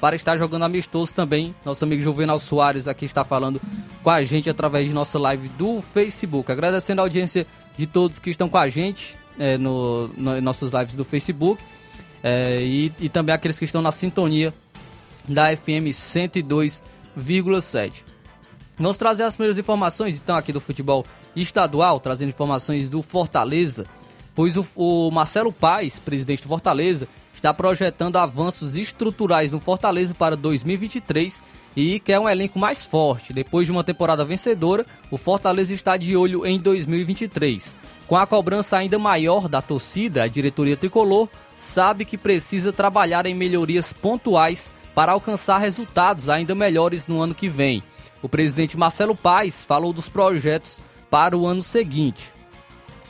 [0.00, 1.54] para estar jogando amistoso também.
[1.64, 3.60] Nosso amigo Juvenal Soares aqui está falando
[4.02, 6.50] com a gente através de nossa live do Facebook.
[6.52, 7.46] Agradecendo a audiência
[7.76, 11.60] de todos que estão com a gente é, no, no- em nossas lives do Facebook
[12.22, 14.54] é, e, e também aqueles que estão na sintonia
[15.28, 17.92] da FM 102,7.
[18.78, 21.04] Vamos trazer as primeiras informações então aqui do futebol
[21.36, 23.84] estadual, trazendo informações do Fortaleza,
[24.34, 27.06] pois o, o Marcelo Paes, presidente do Fortaleza,
[27.40, 31.42] está projetando avanços estruturais no Fortaleza para 2023
[31.74, 33.32] e quer um elenco mais forte.
[33.32, 37.74] Depois de uma temporada vencedora, o Fortaleza está de olho em 2023.
[38.06, 43.34] Com a cobrança ainda maior da torcida, a diretoria tricolor sabe que precisa trabalhar em
[43.34, 47.82] melhorias pontuais para alcançar resultados ainda melhores no ano que vem.
[48.20, 52.34] O presidente Marcelo Paes falou dos projetos para o ano seguinte.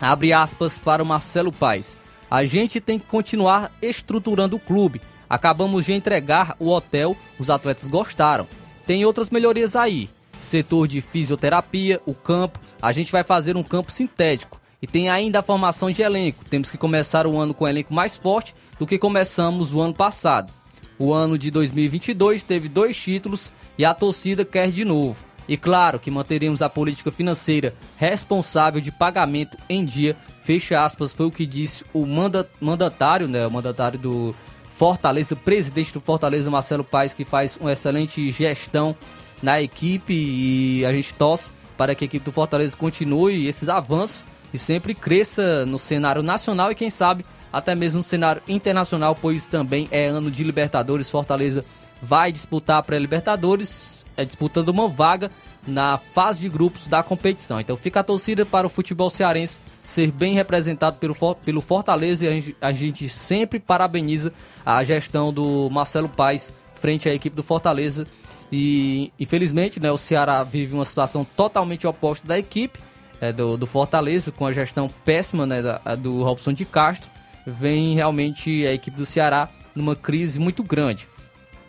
[0.00, 1.98] Abre aspas para o Marcelo Paes.
[2.30, 5.00] A gente tem que continuar estruturando o clube.
[5.28, 8.46] Acabamos de entregar o hotel, os atletas gostaram.
[8.86, 10.08] Tem outras melhorias aí.
[10.38, 12.60] Setor de fisioterapia, o campo.
[12.80, 14.60] A gente vai fazer um campo sintético.
[14.80, 16.44] E tem ainda a formação de elenco.
[16.44, 19.92] Temos que começar o ano com um elenco mais forte do que começamos o ano
[19.92, 20.52] passado.
[20.98, 25.24] O ano de 2022 teve dois títulos e a torcida quer de novo.
[25.50, 30.16] E claro que manteremos a política financeira responsável de pagamento em dia.
[30.40, 33.44] Fecha aspas, foi o que disse o manda, mandatário, né?
[33.44, 34.32] O mandatário do
[34.70, 38.94] Fortaleza, presidente do Fortaleza, Marcelo Paes, que faz uma excelente gestão
[39.42, 44.24] na equipe e a gente torce para que a equipe do Fortaleza continue esses avanços
[44.54, 49.48] e sempre cresça no cenário nacional e quem sabe até mesmo no cenário internacional, pois
[49.48, 51.10] também é ano de Libertadores.
[51.10, 51.64] Fortaleza
[52.00, 55.30] vai disputar a pré-Libertadores, disputando uma vaga
[55.66, 57.60] na fase de grupos da competição.
[57.60, 62.28] Então fica a torcida para o futebol cearense ser bem representado pelo, pelo Fortaleza e
[62.28, 64.32] a gente, a gente sempre parabeniza
[64.64, 68.06] a gestão do Marcelo Paes frente à equipe do Fortaleza.
[68.52, 72.78] E infelizmente né, o Ceará vive uma situação totalmente oposta da equipe
[73.20, 77.10] é, do, do, Fortaleza, com a gestão péssima né, da, do Robson de Castro.
[77.46, 81.08] Vem realmente a equipe do Ceará numa crise muito grande.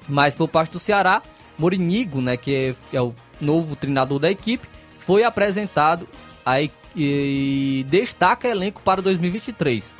[0.08, 1.22] Mas por parte do Ceará,
[1.58, 6.08] Morinigo, né, que é, é o novo treinador da equipe, foi apresentado
[6.46, 9.94] a, e, e destaca elenco para 2023.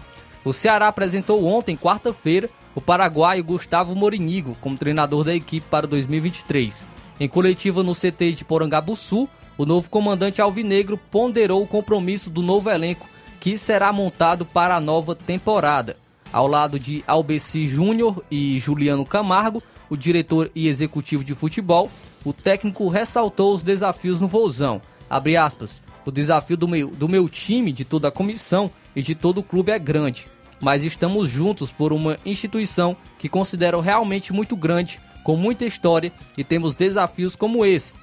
[0.44, 6.88] O Ceará apresentou ontem, quarta-feira, o paraguaio Gustavo Morinigo como treinador da equipe para 2023.
[7.20, 12.70] Em coletiva no CT de Porangabuçu, o novo comandante alvinegro ponderou o compromisso do novo
[12.70, 13.08] elenco
[13.40, 15.98] que será montado para a nova temporada.
[16.32, 19.62] Ao lado de Albeci Júnior e Juliano Camargo,
[19.92, 21.92] o diretor e executivo de futebol,
[22.24, 24.82] o técnico ressaltou os desafios no Vozão.
[25.10, 29.14] Abre aspas, o desafio do meu, do meu time, de toda a comissão e de
[29.16, 30.30] todo o clube é grande,
[30.62, 36.44] mas estamos juntos por uma instituição que considero realmente muito grande, com muita história e
[36.44, 37.98] temos desafios como esse.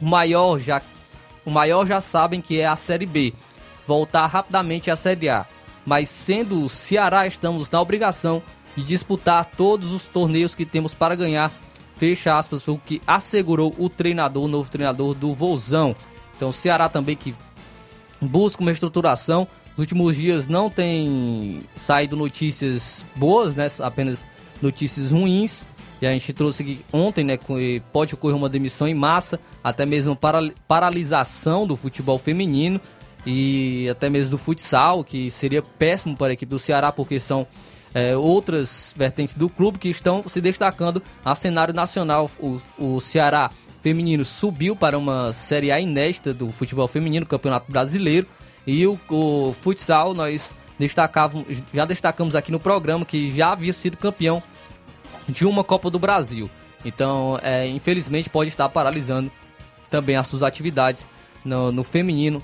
[0.00, 0.80] O maior já,
[1.44, 3.34] o maior já sabem que é a Série B,
[3.84, 5.44] voltar rapidamente à Série A.
[5.84, 8.40] Mas sendo o Ceará, estamos na obrigação
[8.76, 11.52] de disputar todos os torneios que temos para ganhar.
[11.96, 15.94] Fecha aspas, o que assegurou o treinador, o novo treinador do Vozão.
[16.36, 17.34] Então o Ceará também que
[18.20, 19.46] busca uma estruturação.
[19.76, 23.66] Nos últimos dias não tem saído notícias boas, né?
[23.80, 24.26] Apenas
[24.60, 25.66] notícias ruins.
[26.02, 27.38] E a gente trouxe aqui ontem, né?
[27.92, 30.18] Pode ocorrer uma demissão em massa, até mesmo
[30.66, 32.80] paralisação do futebol feminino
[33.24, 37.46] e até mesmo do futsal, que seria péssimo para a equipe do Ceará, porque são
[37.94, 42.28] é, outras vertentes do clube que estão se destacando a cenário nacional.
[42.38, 48.26] O, o Ceará feminino subiu para uma Série A inédita do futebol feminino, Campeonato Brasileiro,
[48.66, 53.96] e o, o futsal nós destacávamos, já destacamos aqui no programa que já havia sido
[53.96, 54.42] campeão
[55.28, 56.50] de uma Copa do Brasil.
[56.84, 59.30] Então, é, infelizmente, pode estar paralisando
[59.88, 61.08] também as suas atividades
[61.44, 62.42] no, no feminino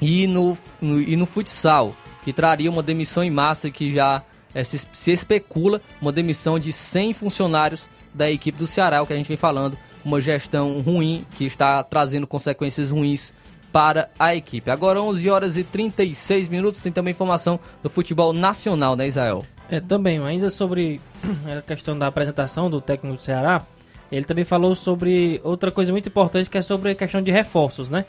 [0.00, 4.22] e no, no, e no futsal, que traria uma demissão em massa que já
[4.54, 9.12] é, se, se, especula uma demissão de 100 funcionários da equipe do Ceará, o que
[9.12, 13.34] a gente vem falando, uma gestão ruim que está trazendo consequências ruins
[13.72, 14.70] para a equipe.
[14.70, 19.44] Agora 11 horas e 36 minutos, tem também informação do futebol nacional, né, Israel?
[19.70, 21.00] É, também, ainda sobre
[21.56, 23.62] a questão da apresentação do técnico do Ceará,
[24.10, 27.88] ele também falou sobre outra coisa muito importante que é sobre a questão de reforços,
[27.88, 28.04] né?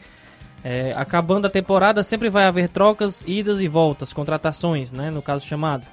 [0.63, 5.11] É, acabando a temporada, sempre vai haver trocas, idas e voltas, contratações, né?
[5.11, 5.85] No caso chamado.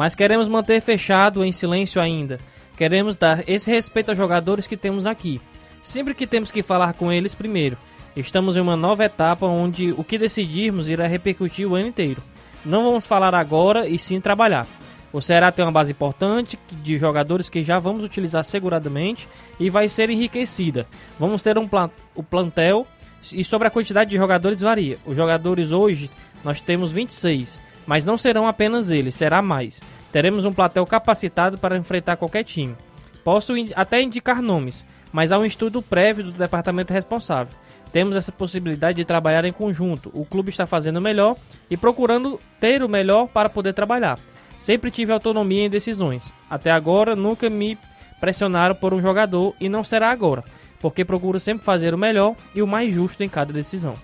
[0.00, 2.38] Mas queremos manter fechado em silêncio ainda.
[2.74, 5.38] Queremos dar esse respeito aos jogadores que temos aqui.
[5.82, 7.76] Sempre que temos que falar com eles primeiro.
[8.16, 12.22] Estamos em uma nova etapa onde o que decidirmos irá repercutir o ano inteiro.
[12.64, 14.66] Não vamos falar agora e sim trabalhar.
[15.12, 19.28] O Ceará tem uma base importante de jogadores que já vamos utilizar seguradamente
[19.58, 20.86] e vai ser enriquecida.
[21.18, 21.68] Vamos ter um
[22.14, 22.86] o plantel
[23.34, 24.96] e sobre a quantidade de jogadores varia.
[25.04, 26.10] Os jogadores hoje
[26.42, 27.60] nós temos 26.
[27.90, 29.82] Mas não serão apenas eles, será mais.
[30.12, 32.76] Teremos um platel capacitado para enfrentar qualquer time.
[33.24, 37.52] Posso in- até indicar nomes, mas há um estudo prévio do departamento responsável.
[37.92, 40.08] Temos essa possibilidade de trabalhar em conjunto.
[40.14, 41.34] O clube está fazendo o melhor
[41.68, 44.20] e procurando ter o melhor para poder trabalhar.
[44.56, 46.32] Sempre tive autonomia em decisões.
[46.48, 47.76] Até agora nunca me
[48.20, 50.44] pressionaram por um jogador e não será agora,
[50.78, 53.94] porque procuro sempre fazer o melhor e o mais justo em cada decisão.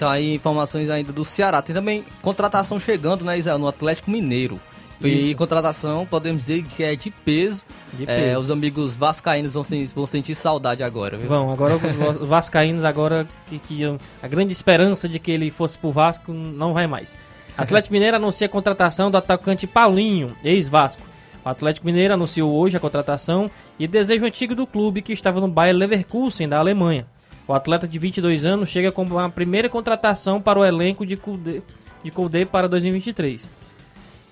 [0.00, 1.60] Então aí informações ainda do Ceará.
[1.60, 4.58] Tem também contratação chegando, né, Israel, no Atlético Mineiro.
[5.02, 7.64] E contratação, podemos dizer que é de peso.
[7.92, 8.40] De É, peso.
[8.40, 9.62] os amigos vascaínos vão,
[9.94, 11.28] vão sentir saudade agora, viu?
[11.28, 11.82] Vão, agora os
[12.22, 13.82] os vascaínos agora que, que
[14.22, 17.14] a grande esperança de que ele fosse pro Vasco não vai mais.
[17.54, 21.02] Atlético Mineiro anuncia a contratação do atacante Paulinho, ex-Vasco.
[21.44, 25.48] O Atlético Mineiro anunciou hoje a contratação e desejo antigo do clube que estava no
[25.48, 27.06] Bayer Leverkusen da Alemanha.
[27.50, 31.62] O atleta de 22 anos chega como a primeira contratação para o elenco de Kudê,
[32.00, 33.50] de Kudê para 2023.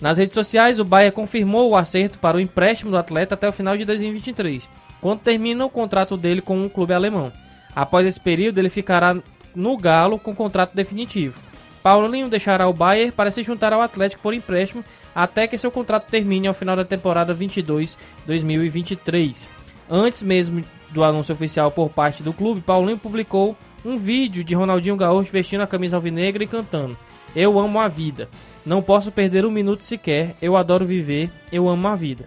[0.00, 3.52] Nas redes sociais, o Bayern confirmou o acerto para o empréstimo do atleta até o
[3.52, 4.68] final de 2023,
[5.00, 7.32] quando termina o contrato dele com o clube alemão.
[7.74, 9.16] Após esse período, ele ficará
[9.52, 11.40] no Galo com contrato definitivo.
[11.82, 16.08] Paulinho deixará o Bayern para se juntar ao Atlético por empréstimo até que seu contrato
[16.08, 19.48] termine ao final da temporada 22-2023.
[19.90, 24.96] Antes mesmo do anúncio oficial por parte do clube, Paulinho publicou um vídeo de Ronaldinho
[24.96, 26.96] Gaúcho vestindo a camisa alvinegra e cantando:
[27.34, 28.28] Eu amo a vida.
[28.64, 30.34] Não posso perder um minuto sequer.
[30.40, 31.30] Eu adoro viver.
[31.52, 32.26] Eu amo a vida.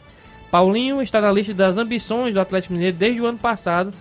[0.49, 3.93] Paulinho está na lista das ambições do Atlético Mineiro desde o ano passado,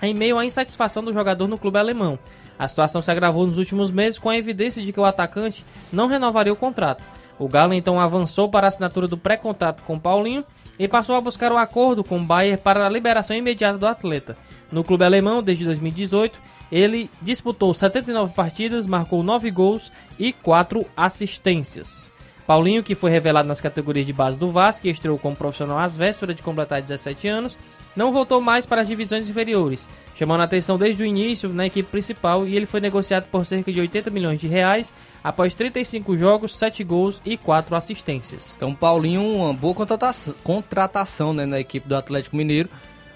[0.00, 2.18] em meio à insatisfação do jogador no clube alemão.
[2.58, 6.06] A situação se agravou nos últimos meses com a evidência de que o atacante não
[6.06, 7.02] renovaria o contrato.
[7.36, 10.44] O Galo então avançou para a assinatura do pré-contrato com Paulinho
[10.78, 14.36] e passou a buscar o acordo com o Bayern para a liberação imediata do atleta.
[14.70, 22.11] No clube alemão, desde 2018, ele disputou 79 partidas, marcou 9 gols e 4 assistências.
[22.52, 25.96] Paulinho, que foi revelado nas categorias de base do Vasco e estreou como profissional às
[25.96, 27.56] vésperas de completar 17 anos,
[27.96, 31.90] não voltou mais para as divisões inferiores, chamando a atenção desde o início na equipe
[31.90, 34.92] principal e ele foi negociado por cerca de 80 milhões de reais
[35.24, 38.52] após 35 jogos, 7 gols e 4 assistências.
[38.54, 42.68] Então, Paulinho, uma boa contratação, contratação né, na equipe do Atlético Mineiro.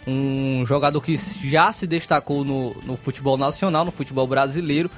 [0.07, 4.91] Um jogador que já se destacou no, no futebol nacional, no futebol brasileiro,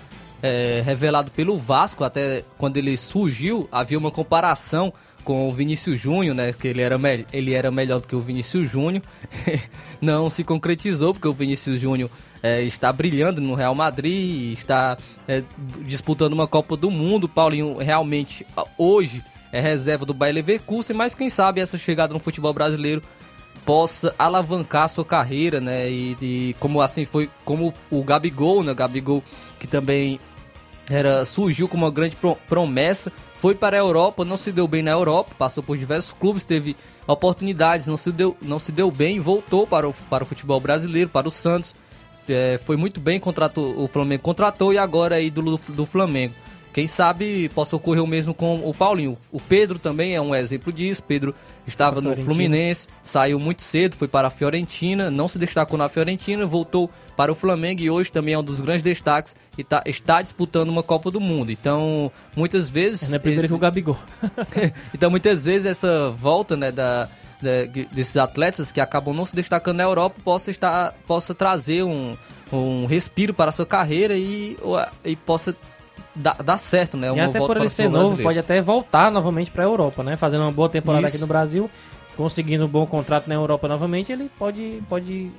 [0.43, 2.05] é, revelado pelo Vasco.
[2.05, 4.93] Até quando ele surgiu, havia uma comparação
[5.25, 6.53] com o Vinícius Júnior, né?
[6.53, 6.99] Que ele era,
[7.33, 9.03] ele era melhor do que o Vinícius Júnior.
[10.01, 12.11] Não se concretizou, porque o Vinícius Júnior
[12.43, 15.43] é, está brilhando no Real Madrid, está é,
[15.83, 17.25] disputando uma Copa do Mundo.
[17.25, 18.47] O Paulinho realmente
[18.79, 19.23] hoje
[19.53, 23.03] é reserva do Bayer Leverkusen, mas quem sabe essa chegada no futebol brasileiro
[23.65, 25.91] possa alavancar sua carreira, né?
[25.91, 28.73] E, e como assim foi, como o Gabigol, né?
[28.73, 29.23] Gabigol
[29.59, 30.21] que também
[30.91, 34.83] era surgiu como uma grande pro- promessa, foi para a Europa, não se deu bem
[34.83, 36.75] na Europa, passou por diversos clubes, teve
[37.07, 41.11] oportunidades, não se deu, não se deu bem, voltou para o, para o futebol brasileiro,
[41.11, 41.75] para o Santos,
[42.29, 46.35] é, foi muito bem, contratou, o Flamengo contratou e agora é ídolo do, do Flamengo.
[46.73, 49.17] Quem sabe possa ocorrer o mesmo com o Paulinho.
[49.33, 51.03] O Pedro também é um exemplo disso.
[51.03, 51.35] Pedro
[51.67, 52.15] estava no.
[52.17, 57.33] Fluminense, saiu muito cedo, foi para a Fiorentina, não se destacou na Fiorentina, voltou para
[57.33, 60.83] o Flamengo e hoje também é um dos grandes destaques e tá- está disputando uma
[60.83, 61.51] Copa do Mundo.
[61.51, 63.13] Então, muitas vezes.
[63.13, 63.97] É primeiro esse- que o Gabigol.
[64.95, 67.09] então, muitas vezes essa volta né, da,
[67.43, 72.17] da- desses atletas que acabam não se destacando na Europa possa, estar, possa trazer um,
[72.53, 74.57] um respiro para a sua carreira e,
[75.05, 75.57] e possa
[76.15, 77.09] dar, dar certo, né?
[77.09, 78.23] E uma até volta por ele ser novo, brasileiro.
[78.25, 80.17] pode até voltar novamente para a Europa, né?
[80.17, 81.17] Fazendo uma boa temporada Isso.
[81.17, 81.71] aqui no Brasil,
[82.17, 85.31] conseguindo um bom contrato na Europa novamente, ele pode, pode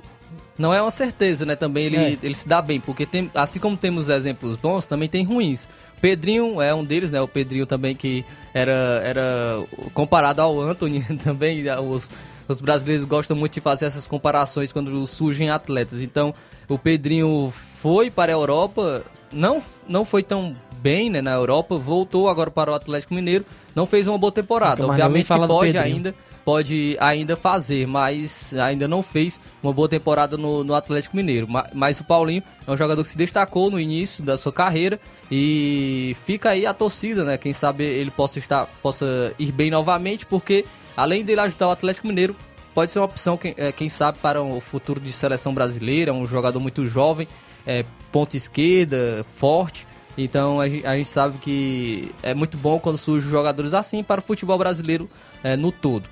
[0.56, 1.56] Não é uma certeza, né?
[1.56, 2.18] Também ele, É.
[2.22, 5.68] ele se dá bem, porque tem, assim como temos exemplos bons, também tem ruins.
[6.00, 7.20] Pedrinho é um deles, né?
[7.20, 9.62] O Pedrinho também que era, era
[9.92, 11.62] comparado ao Anthony também.
[11.80, 12.10] Os,
[12.48, 16.00] os brasileiros gostam muito de fazer essas comparações quando surgem atletas.
[16.00, 16.34] Então,
[16.68, 19.02] o Pedrinho foi para a Europa,
[19.32, 23.86] não, não foi tão bem né, na Europa, voltou agora para o Atlético Mineiro, não
[23.86, 24.76] fez uma boa temporada.
[24.82, 30.38] Ninguém Obviamente que pode ainda pode ainda fazer, mas ainda não fez uma boa temporada
[30.38, 31.46] no, no Atlético Mineiro.
[31.46, 34.98] Ma- Mas, o Paulinho é um jogador que se destacou no início da sua carreira
[35.30, 37.36] e fica aí a torcida, né?
[37.38, 40.64] Quem sabe ele possa estar, possa ir bem novamente, porque
[40.96, 42.34] além dele ajudar o Atlético Mineiro,
[42.74, 46.26] pode ser uma opção, quem, eh, quem sabe, para o futuro de seleção brasileira, um
[46.26, 47.28] jogador muito jovem,
[47.66, 49.86] é, ponta esquerda, forte.
[50.18, 54.20] Então a gente, a gente sabe que é muito bom quando surgem jogadores assim para
[54.20, 55.08] o futebol brasileiro
[55.42, 56.08] eh, no todo.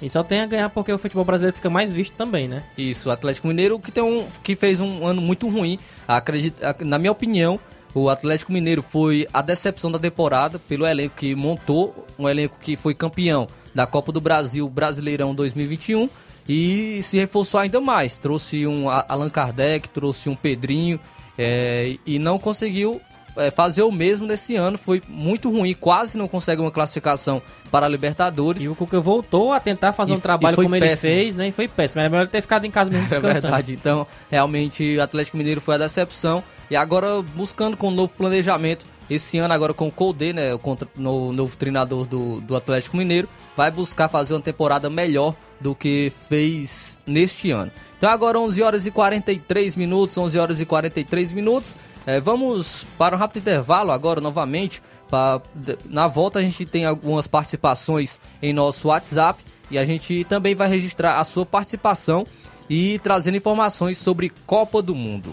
[0.00, 2.64] E só tem a ganhar porque o futebol brasileiro fica mais visto também, né?
[2.76, 5.78] Isso, o Atlético Mineiro que, tem um, que fez um ano muito ruim.
[6.08, 7.60] Acredito, ac- na minha opinião,
[7.94, 12.74] o Atlético Mineiro foi a decepção da temporada pelo elenco que montou, um elenco que
[12.74, 16.08] foi campeão da Copa do Brasil Brasileirão 2021
[16.48, 18.18] e se reforçou ainda mais.
[18.18, 20.98] Trouxe um Allan Kardec, trouxe um Pedrinho
[21.38, 23.00] é, e não conseguiu
[23.36, 24.76] é, fazer o mesmo nesse ano.
[24.76, 27.40] Foi muito ruim, quase não consegue uma classificação
[27.70, 28.62] para a Libertadores.
[28.62, 31.12] E o Cuca voltou a tentar fazer E- um trabalho como ele péssimo.
[31.12, 31.48] fez, né?
[31.48, 32.00] E foi péssimo.
[32.00, 33.40] Era melhor ele ter ficado em casa mesmo É descansando.
[33.42, 33.72] verdade.
[33.72, 36.42] Então, realmente, o Atlético Mineiro foi a decepção.
[36.70, 41.32] E agora, buscando com um novo planejamento, esse ano agora com o Colde, né, o
[41.32, 47.00] novo treinador do, do Atlético Mineiro, vai buscar fazer uma temporada melhor do que fez
[47.06, 47.70] neste ano.
[47.96, 51.76] Então agora 11 horas e 43 minutos, 11 horas e 43 minutos.
[52.06, 54.82] Eh, vamos para um rápido intervalo agora novamente.
[55.08, 55.40] Pra-
[55.88, 60.68] na volta a gente tem algumas participações em nosso WhatsApp e a gente também vai
[60.68, 62.26] registrar a sua participação
[62.68, 65.32] e trazendo informações sobre Copa do Mundo.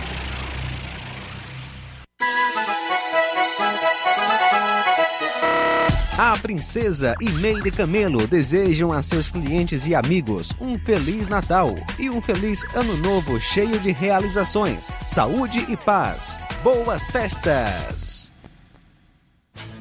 [6.23, 12.11] A Princesa e Meire Camelo desejam a seus clientes e amigos um Feliz Natal e
[12.11, 16.39] um Feliz Ano Novo cheio de realizações, saúde e paz.
[16.63, 18.31] Boas festas!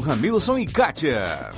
[0.00, 1.52] Ramilson e Kátia.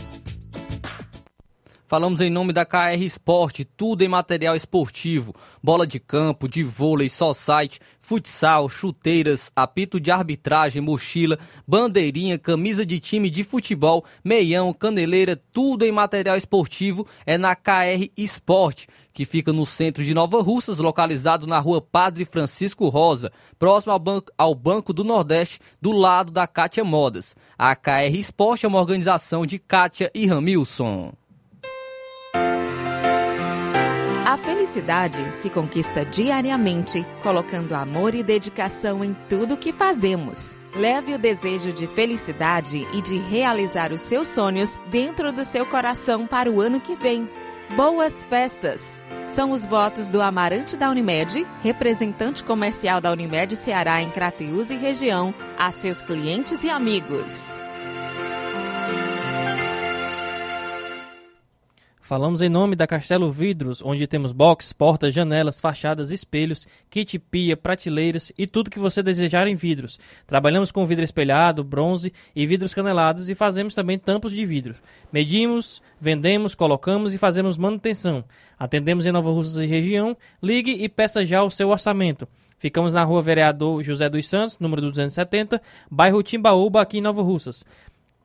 [1.86, 7.08] Falamos em nome da KR Esporte, tudo em material esportivo, bola de campo, de vôlei,
[7.08, 15.34] society, futsal, chuteiras, apito de arbitragem, mochila, bandeirinha, camisa de time de futebol, meião, caneleira,
[15.50, 18.86] tudo em material esportivo é na KR Esporte,
[19.18, 23.98] que fica no centro de Nova Russas, localizado na rua Padre Francisco Rosa, próximo ao
[23.98, 27.34] Banco, ao Banco do Nordeste, do lado da Kátia Modas.
[27.58, 31.12] A KR Esporte é uma organização de Kátia e Ramilson.
[34.24, 40.60] A felicidade se conquista diariamente, colocando amor e dedicação em tudo que fazemos.
[40.76, 46.24] Leve o desejo de felicidade e de realizar os seus sonhos dentro do seu coração
[46.24, 47.28] para o ano que vem.
[47.76, 48.98] Boas festas!
[49.28, 54.76] São os votos do Amarante da Unimed, representante comercial da Unimed Ceará em Crateús e
[54.76, 57.60] região, a seus clientes e amigos.
[62.08, 67.54] Falamos em nome da Castelo Vidros, onde temos box, portas, janelas, fachadas, espelhos, kit pia,
[67.54, 70.00] prateleiras e tudo que você desejar em vidros.
[70.26, 74.74] Trabalhamos com vidro espelhado, bronze e vidros canelados e fazemos também tampos de vidro.
[75.12, 78.24] Medimos, vendemos, colocamos e fazemos manutenção.
[78.58, 80.16] Atendemos em Nova Russas e região.
[80.42, 82.26] Ligue e peça já o seu orçamento.
[82.58, 87.66] Ficamos na rua Vereador José dos Santos, número 270, bairro Timbaúba, aqui em Nova Russas.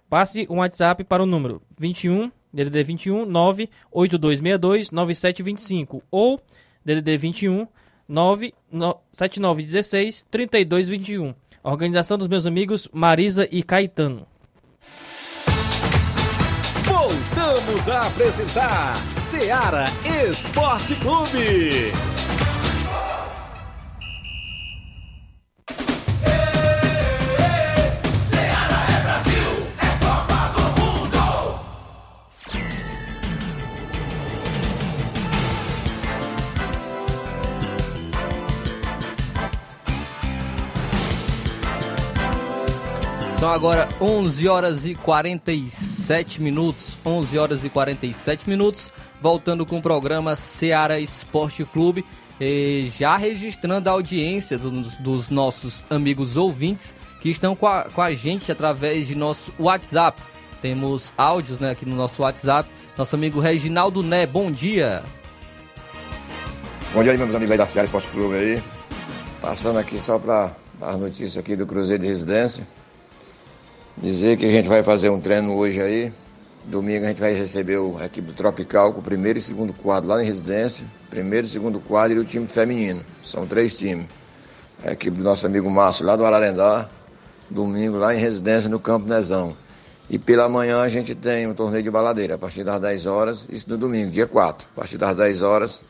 [0.09, 6.39] Passe um WhatsApp para o número 21 DDD 21 98262 9725 ou
[6.86, 7.68] DDD 21
[8.08, 8.54] 9
[9.10, 11.34] 7916 3221.
[11.64, 14.28] Organização dos meus amigos Marisa e Caetano.
[16.86, 19.86] Voltamos a apresentar Seara
[20.30, 22.12] Esporte Clube.
[43.54, 46.97] Agora 11 horas e 47 minutos.
[47.06, 48.91] 11 horas e 47 minutos.
[49.22, 52.04] Voltando com o programa Seara Esporte Clube.
[52.41, 58.01] E já registrando a audiência dos, dos nossos amigos ouvintes que estão com a, com
[58.01, 60.20] a gente através de nosso WhatsApp.
[60.60, 62.68] Temos áudios né, aqui no nosso WhatsApp.
[62.97, 65.04] Nosso amigo Reginaldo Né, bom dia.
[66.91, 68.64] Bom dia aí, meus amigos aí da Seara Esporte Clube aí.
[69.39, 72.68] Passando aqui só para dar as notícias aqui do Cruzeiro de Residência.
[73.97, 76.11] Dizer que a gente vai fazer um treino hoje aí.
[76.65, 80.21] Domingo a gente vai receber a equipe Tropical com o primeiro e segundo quadro lá
[80.21, 80.85] em Residência.
[81.09, 83.01] Primeiro e segundo quadro e o time feminino.
[83.23, 84.07] São três times.
[84.83, 86.89] A equipe do nosso amigo Márcio lá do Ararendá.
[87.49, 89.55] Domingo lá em Residência no Campo Nezão.
[90.09, 93.47] E pela manhã a gente tem um torneio de baladeira a partir das 10 horas.
[93.49, 94.67] Isso no domingo, dia 4.
[94.73, 95.81] A partir das 10 horas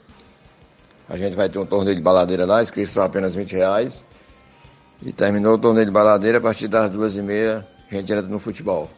[1.07, 4.05] a gente vai ter um torneio de baladeira lá, inscrição apenas 20 reais.
[5.05, 8.27] E terminou o torneio de baladeira a partir das duas e meia, a gente entra
[8.27, 8.89] no futebol.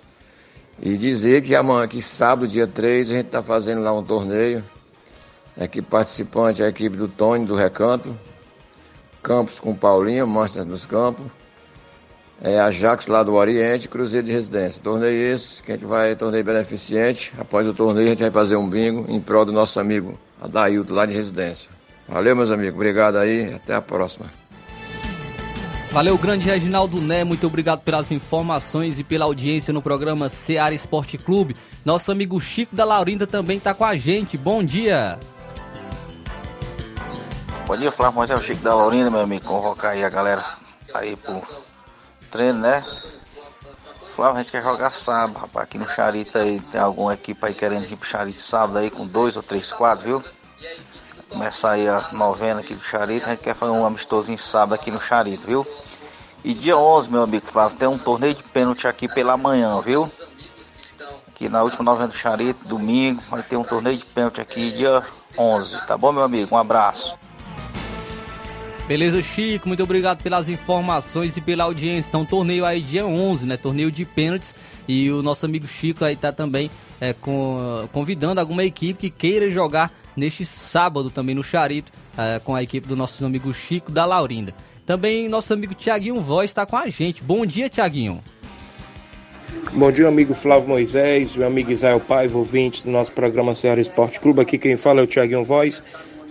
[0.82, 4.64] E dizer que amanhã, que sábado, dia 3, a gente está fazendo lá um torneio.
[5.58, 8.18] A equipe participante é a equipe do Tony, do Recanto.
[9.24, 11.26] Campos com Paulinho, Mostras dos Campos.
[12.42, 14.84] É a Jax lá do Oriente, Cruzeiro de Residência.
[14.84, 17.34] Torneio esse, que a gente vai, torneio beneficente.
[17.38, 20.94] Após o torneio, a gente vai fazer um bingo em prol do nosso amigo Adailton,
[20.94, 21.70] lá de Residência.
[22.08, 22.76] Valeu, meus amigos.
[22.76, 23.54] Obrigado aí.
[23.54, 24.45] Até a próxima.
[25.96, 31.18] Valeu, grande Reginaldo Né, muito obrigado pelas informações e pela audiência no programa Seara Esporte
[31.18, 31.56] Clube.
[31.86, 34.38] Nosso amigo Chico da Laurinda também está com a gente.
[34.38, 35.18] Bom dia.
[37.66, 39.46] Bom dia, Flávio o Chico da Laurinda, meu amigo.
[39.46, 40.44] Convocar aí a galera
[40.94, 41.42] aí pro
[42.30, 42.84] treino, né?
[44.18, 45.64] Flávio, a gente quer jogar sábado, rapaz.
[45.64, 49.08] Aqui no Charito aí tem alguma equipe aí querendo ir pro Charito sábado aí com
[49.08, 50.24] dois ou três quadros, viu?
[51.30, 54.92] Começar aí a novena aqui do Charito, a gente quer fazer um amistosinho sábado aqui
[54.92, 55.68] no Charito, viu?
[56.44, 60.10] E dia 11, meu amigo Flávio, tem um torneio de pênalti aqui pela manhã, viu?
[61.28, 65.04] Aqui na última novena do Charito, domingo, vai ter um torneio de pênalti aqui dia
[65.38, 66.56] 11, tá bom, meu amigo?
[66.56, 67.18] Um abraço.
[68.88, 72.08] Beleza, Chico, muito obrigado pelas informações e pela audiência.
[72.08, 73.58] Então, torneio aí dia 11, né?
[73.58, 74.56] Torneio de pênaltis.
[74.88, 76.70] E o nosso amigo Chico aí tá também
[77.02, 82.56] é, com, convidando alguma equipe que queira jogar neste sábado também no Charito, é, com
[82.56, 84.54] a equipe do nosso amigo Chico da Laurinda.
[84.86, 87.24] Também nosso amigo Tiaguinho Voz está com a gente.
[87.24, 88.24] Bom dia, Tiaguinho.
[89.74, 94.20] Bom dia, amigo Flávio Moisés, meu amigo Israel Paiva, ouvintes do nosso programa Ceará Esporte
[94.20, 94.42] Clube.
[94.42, 95.82] Aqui quem fala é o Tiaguinho Voz.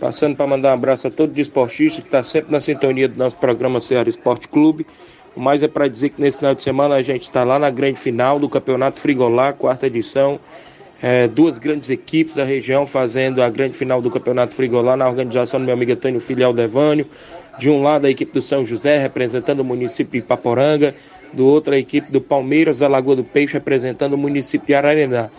[0.01, 3.37] Passando para mandar um abraço a todo desportista que está sempre na sintonia do nosso
[3.37, 4.87] programa Ceará Esporte Clube.
[5.35, 7.71] O mais é para dizer que nesse final de semana a gente está lá na
[7.71, 10.39] grande final do Campeonato Frigolá, quarta edição.
[11.03, 15.61] É, duas grandes equipes da região fazendo a grande final do Campeonato Frigolá na organização
[15.61, 17.07] do meu amigo Antônio Filial Devânio.
[17.59, 20.95] De um lado a equipe do São José representando o município de Ipaporanga,
[21.33, 25.31] do outro a equipe do Palmeiras da Lagoa do Peixe representando o município de Ararendá.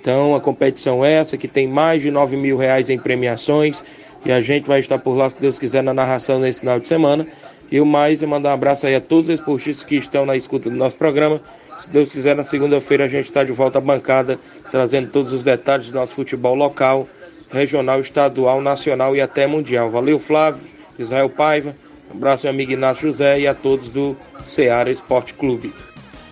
[0.00, 3.82] Então a competição é essa que tem mais de 9 mil reais em premiações
[4.24, 6.88] e a gente vai estar por lá, se Deus quiser, na narração nesse final de
[6.88, 7.26] semana.
[7.70, 10.36] E o mais é mandar um abraço aí a todos os esportistas que estão na
[10.36, 11.40] escuta do nosso programa.
[11.78, 14.38] Se Deus quiser, na segunda-feira a gente está de volta à bancada,
[14.70, 17.08] trazendo todos os detalhes do nosso futebol local,
[17.50, 19.90] regional, estadual, nacional e até mundial.
[19.90, 20.62] Valeu, Flávio,
[20.98, 21.74] Israel Paiva,
[22.10, 25.72] um abraço meu amigo Inácio José e a todos do Ceará Esporte Clube.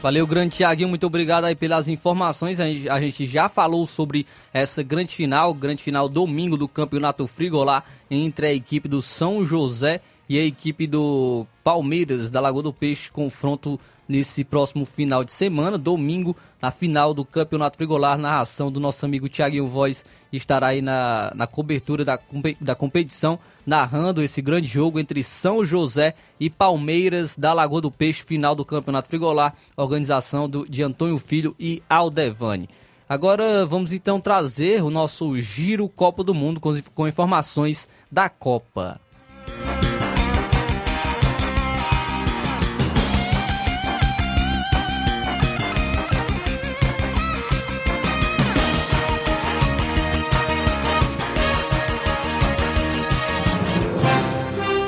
[0.03, 2.59] Valeu, grande Tiaguinho, muito obrigado aí pelas informações.
[2.59, 7.25] A gente, a gente já falou sobre essa grande final, grande final domingo do Campeonato
[7.29, 10.01] Frigolá entre a equipe do São José
[10.33, 13.79] e a equipe do Palmeiras da Lagoa do Peixe, confronto
[14.09, 19.29] nesse próximo final de semana, domingo, na final do Campeonato Frigolar, narração do nosso amigo
[19.29, 22.19] Tiaguinho Voz estará aí na, na cobertura da,
[22.59, 28.25] da competição, narrando esse grande jogo entre São José e Palmeiras da Lagoa do Peixe,
[28.25, 32.71] final do Campeonato Frigolar, organização do, de Antônio Filho e Aldevani.
[33.07, 38.99] Agora vamos então trazer o nosso Giro Copa do Mundo com, com informações da Copa.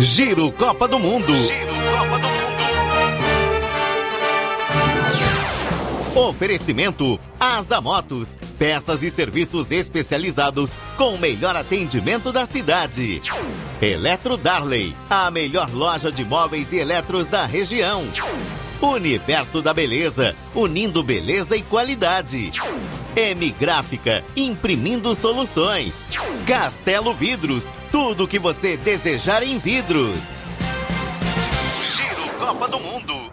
[0.04, 1.32] Giro Copa do Mundo.
[6.14, 13.22] Oferecimento Asa Motos, peças e serviços especializados com o melhor atendimento da cidade.
[13.80, 18.04] Eletro Darley, a melhor loja de móveis e eletros da região.
[18.84, 22.50] Universo da Beleza, unindo beleza e qualidade.
[23.16, 26.04] M Gráfica, imprimindo soluções.
[26.46, 30.42] Castelo Vidros, tudo o que você desejar em vidros.
[31.96, 33.23] Giro Copa do Mundo.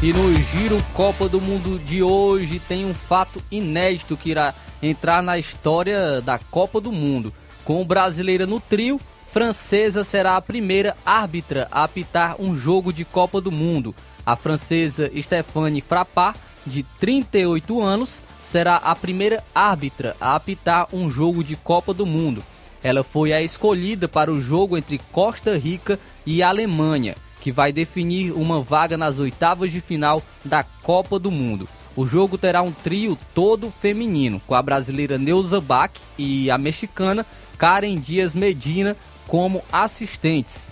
[0.00, 5.20] E no Giro Copa do Mundo de hoje tem um fato inédito que irá entrar
[5.20, 7.34] na história da Copa do Mundo.
[7.64, 13.40] Com brasileira no trio, francesa será a primeira árbitra a apitar um jogo de Copa
[13.40, 13.92] do Mundo.
[14.24, 21.42] A francesa Stéphane Frappart, de 38 anos, será a primeira árbitra a apitar um jogo
[21.42, 22.40] de Copa do Mundo.
[22.84, 28.32] Ela foi a escolhida para o jogo entre Costa Rica e Alemanha que vai definir
[28.32, 31.68] uma vaga nas oitavas de final da Copa do Mundo.
[31.96, 37.26] O jogo terá um trio todo feminino, com a brasileira Neuza Bach e a mexicana
[37.56, 40.66] Karen Dias Medina como assistentes.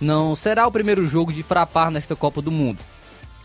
[0.00, 2.84] Não será o primeiro jogo de frapar nesta Copa do Mundo.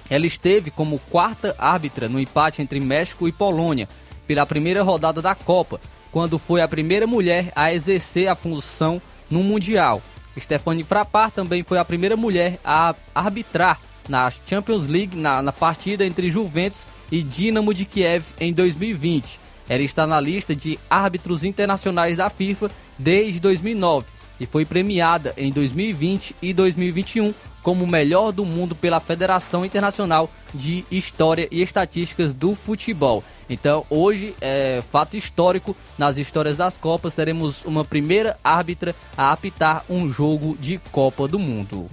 [0.09, 3.87] Ela esteve como quarta árbitra no empate entre México e Polônia
[4.27, 5.79] pela primeira rodada da Copa,
[6.11, 10.01] quando foi a primeira mulher a exercer a função no Mundial.
[10.39, 16.05] Stephanie Frappart também foi a primeira mulher a arbitrar na Champions League na, na partida
[16.05, 19.39] entre Juventus e Dinamo de Kiev em 2020.
[19.69, 25.51] Ela está na lista de árbitros internacionais da FIFA desde 2009 e foi premiada em
[25.51, 27.31] 2020 e 2021
[27.61, 33.23] como melhor do mundo pela Federação Internacional de História e Estatísticas do Futebol.
[33.47, 39.85] Então, hoje é fato histórico nas histórias das Copas, teremos uma primeira árbitra a apitar
[39.87, 41.87] um jogo de Copa do Mundo.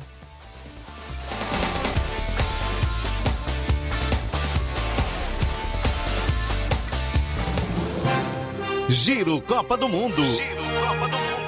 [8.88, 10.24] Giro Copa do Mundo.
[10.24, 11.47] Giro Copa do Mundo.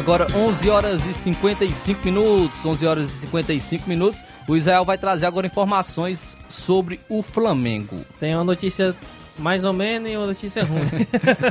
[0.00, 4.24] Agora 11 horas e 55 minutos, 11 horas e 55 minutos.
[4.48, 8.00] O Israel vai trazer agora informações sobre o Flamengo.
[8.18, 8.96] Tem uma notícia
[9.38, 10.88] mais ou menos e uma notícia ruim.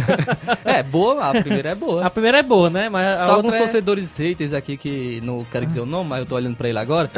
[0.65, 2.03] é, boa, a primeira é boa.
[2.03, 2.89] A primeira é boa, né?
[2.89, 3.59] Mas Só alguns é...
[3.59, 6.79] torcedores haters aqui que não quero dizer o nome, mas eu tô olhando pra ele
[6.79, 7.11] agora,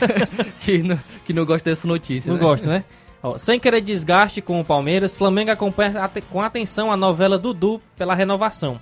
[0.60, 2.28] que, não, que não gostam dessa notícia.
[2.30, 2.44] Não né?
[2.44, 2.84] gosto, né?
[3.22, 5.94] Ó, sem querer desgaste com o Palmeiras, Flamengo acompanha
[6.30, 8.78] com atenção a novela Dudu pela renovação.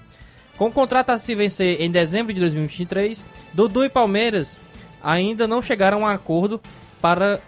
[0.57, 4.61] Com o contrato a se vencer em dezembro de 2023, Dudu e Palmeiras
[5.03, 6.61] ainda não chegaram a um acordo
[7.01, 7.41] para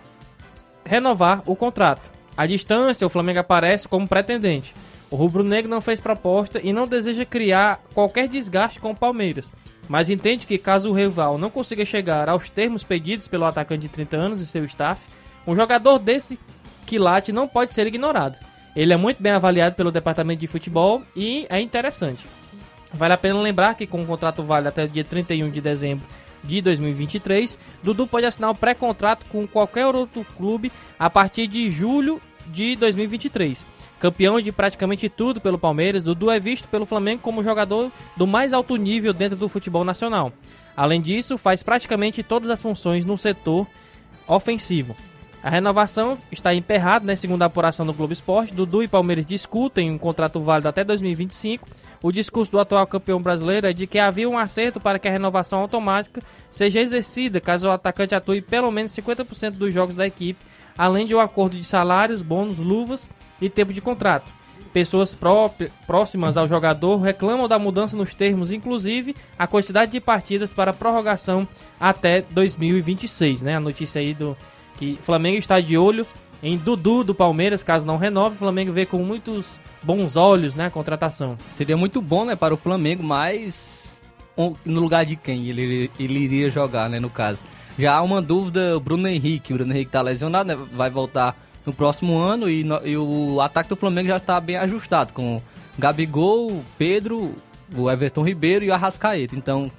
[0.84, 2.10] renovar o contrato.
[2.36, 4.74] À distância, o Flamengo aparece como pretendente.
[5.10, 9.52] O rubro-negro não fez proposta e não deseja criar qualquer desgaste com o Palmeiras,
[9.88, 13.88] mas entende que caso o rival não consiga chegar aos termos pedidos pelo atacante de
[13.88, 15.06] 30 anos e seu staff,
[15.46, 16.38] um jogador desse
[16.84, 18.36] quilate não pode ser ignorado.
[18.74, 22.26] Ele é muito bem avaliado pelo departamento de futebol e é interessante.
[22.92, 26.06] Vale a pena lembrar que com o contrato válido até o dia 31 de dezembro
[26.42, 32.20] de 2023, Dudu pode assinar um pré-contrato com qualquer outro clube a partir de julho
[32.46, 33.66] de 2023.
[33.98, 38.52] Campeão de praticamente tudo pelo Palmeiras, Dudu é visto pelo Flamengo como jogador do mais
[38.52, 40.32] alto nível dentro do futebol nacional.
[40.76, 43.66] Além disso, faz praticamente todas as funções no setor
[44.28, 44.94] ofensivo.
[45.46, 48.52] A renovação está emperrada, né, segundo a apuração do Globo Esporte.
[48.52, 51.64] Dudu e Palmeiras discutem um contrato válido até 2025.
[52.02, 55.10] O discurso do atual campeão brasileiro é de que havia um acerto para que a
[55.12, 56.20] renovação automática
[56.50, 60.44] seja exercida caso o atacante atue pelo menos 50% dos jogos da equipe,
[60.76, 63.08] além de um acordo de salários, bônus, luvas
[63.40, 64.28] e tempo de contrato.
[64.72, 65.16] Pessoas
[65.86, 71.46] próximas ao jogador reclamam da mudança nos termos, inclusive a quantidade de partidas para prorrogação
[71.78, 73.42] até 2026.
[73.42, 73.54] Né?
[73.54, 74.36] A notícia aí do
[74.76, 76.06] que Flamengo está de olho
[76.42, 79.46] em Dudu do Palmeiras, caso não renove, o Flamengo vê com muitos
[79.82, 81.36] bons olhos né, a contratação.
[81.48, 84.02] Seria muito bom né, para o Flamengo, mas
[84.64, 87.42] no lugar de quem ele, ele iria jogar, né, no caso.
[87.78, 91.36] Já há uma dúvida, o Bruno Henrique, o Bruno Henrique está lesionado, né, vai voltar
[91.64, 95.40] no próximo ano e, no, e o ataque do Flamengo já está bem ajustado, com
[95.78, 97.34] Gabigol, Pedro,
[97.74, 99.34] o Everton Ribeiro e o Arrascaeta.
[99.34, 99.70] Então,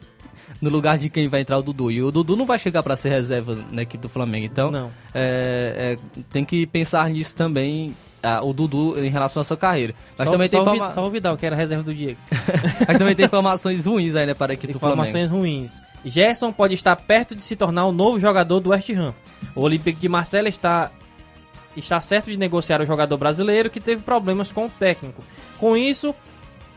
[0.61, 1.91] no lugar de quem vai entrar o Dudu.
[1.91, 4.45] E o Dudu não vai chegar para ser reserva na equipe do Flamengo.
[4.45, 9.57] Então, é, é, tem que pensar nisso também ah, o Dudu em relação à sua
[9.57, 9.93] carreira.
[10.17, 10.91] Mas só, também tem só, o informa...
[10.91, 12.19] Só o Vidal, que era reserva do Diego.
[12.87, 15.03] Mas também tem informações ruins aí, né, para a equipe do Flamengo.
[15.03, 15.81] Informações ruins.
[16.03, 19.13] Gerson pode estar perto de se tornar o novo jogador do West Ham.
[19.55, 20.91] O Olympique de Marseille está,
[21.75, 25.23] está certo de negociar o jogador brasileiro que teve problemas com o técnico.
[25.59, 26.13] Com isso,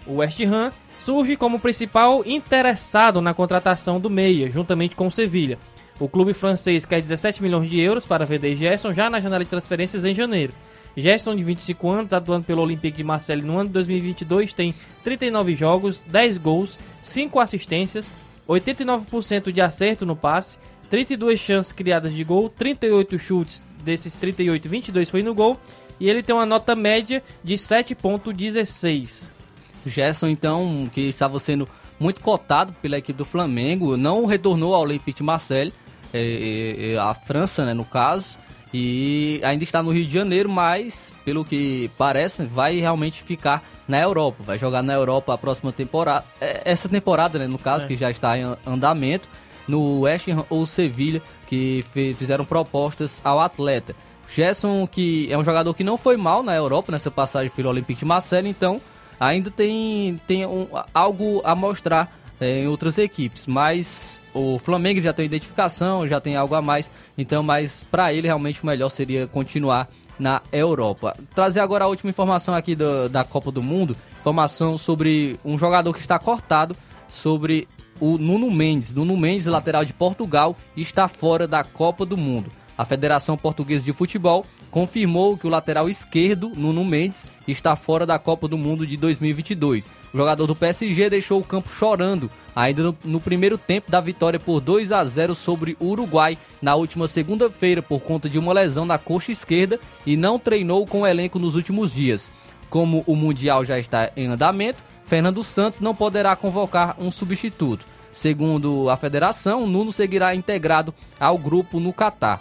[0.07, 5.59] o West Ham surge como principal interessado na contratação do meia, juntamente com o Sevilha.
[5.99, 9.51] O clube francês quer 17 milhões de euros para vender Gerson já na janela de
[9.51, 10.53] transferências em janeiro.
[10.97, 15.57] Gerson, de 25 anos, atuando pelo Olympique de Marseille no ano de 2022, tem 39
[15.57, 18.11] jogos, 10 gols, 5 assistências,
[18.49, 20.59] 89% de acerto no passe,
[20.91, 25.57] 32 chances criadas de gol, 38 chutes, desses 38, 22 foi no gol,
[25.99, 29.40] e ele tem uma nota média de 7.16.
[29.87, 31.69] Gerson, então, que estava sendo
[31.99, 35.73] muito cotado pela equipe do Flamengo, não retornou ao Olympique de Marseille,
[36.13, 38.39] é, é, a França, né, no caso,
[38.73, 43.99] e ainda está no Rio de Janeiro, mas, pelo que parece, vai realmente ficar na
[44.01, 47.89] Europa, vai jogar na Europa a próxima temporada, é, essa temporada, né, no caso, É.
[47.89, 49.29] que já está em andamento,
[49.69, 51.85] no West Ham ou Sevilha, que
[52.17, 53.95] fizeram propostas ao atleta.
[54.33, 57.99] Gerson, que é um jogador que não foi mal na Europa nessa passagem pelo Olympique
[58.01, 58.81] de Marseille, então
[59.21, 65.13] ainda tem, tem um- algo a mostrar é, em outras equipes, mas o Flamengo já
[65.13, 69.27] tem identificação, já tem algo a mais, então, mas para ele realmente o melhor seria
[69.27, 69.87] continuar
[70.19, 71.15] na Europa.
[71.35, 75.93] Trazer agora a última informação aqui da, da Copa do Mundo, informação sobre um jogador
[75.93, 76.75] que está cortado,
[77.07, 77.69] sobre
[78.01, 78.95] o Nuno Mendes.
[78.95, 82.51] Nuno Mendes, lateral de Portugal, está fora da Copa do Mundo.
[82.77, 88.19] A Federação Portuguesa de Futebol confirmou que o lateral esquerdo, Nuno Mendes, está fora da
[88.19, 89.87] Copa do Mundo de 2022.
[90.13, 94.41] O jogador do PSG deixou o campo chorando, ainda no, no primeiro tempo da vitória
[94.41, 98.85] por 2 a 0 sobre o Uruguai na última segunda-feira por conta de uma lesão
[98.85, 102.31] na coxa esquerda e não treinou com o elenco nos últimos dias.
[102.69, 107.85] Como o Mundial já está em andamento, Fernando Santos não poderá convocar um substituto.
[108.13, 112.41] Segundo a federação, Nuno seguirá integrado ao grupo no Catar.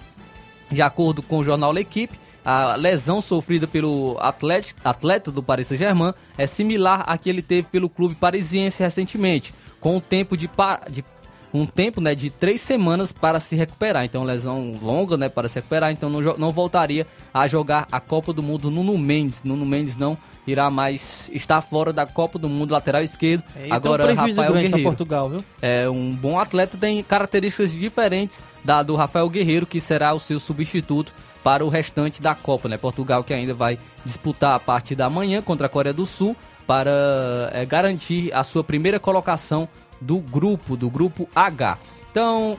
[0.72, 6.14] De acordo com o jornal L'Equipe, a lesão sofrida pelo atleta, atleta do Paris Saint-Germain
[6.38, 10.50] é similar à que ele teve pelo clube parisiense recentemente, com um tempo de,
[10.90, 11.04] de
[11.54, 14.06] um tempo né, de três semanas para se recuperar.
[14.06, 15.92] Então, lesão longa né, para se recuperar.
[15.92, 19.44] Então, não, não voltaria a jogar a Copa do Mundo Nuno Mendes.
[19.44, 20.18] Nuno Mendes não
[20.48, 23.44] irá mais estar fora da Copa do Mundo lateral esquerdo.
[23.56, 24.84] É, e Agora, um Rafael Guerreiro.
[24.84, 25.44] Portugal, viu?
[25.62, 30.40] É um bom atleta, tem características diferentes da do Rafael Guerreiro, que será o seu
[30.40, 31.14] substituto
[31.44, 32.78] para o restante da Copa, né?
[32.78, 36.36] Portugal que ainda vai disputar a partir da manhã contra a Coreia do Sul
[36.68, 39.68] para é, garantir a sua primeira colocação
[40.00, 41.78] do grupo, do grupo H.
[42.12, 42.58] Então,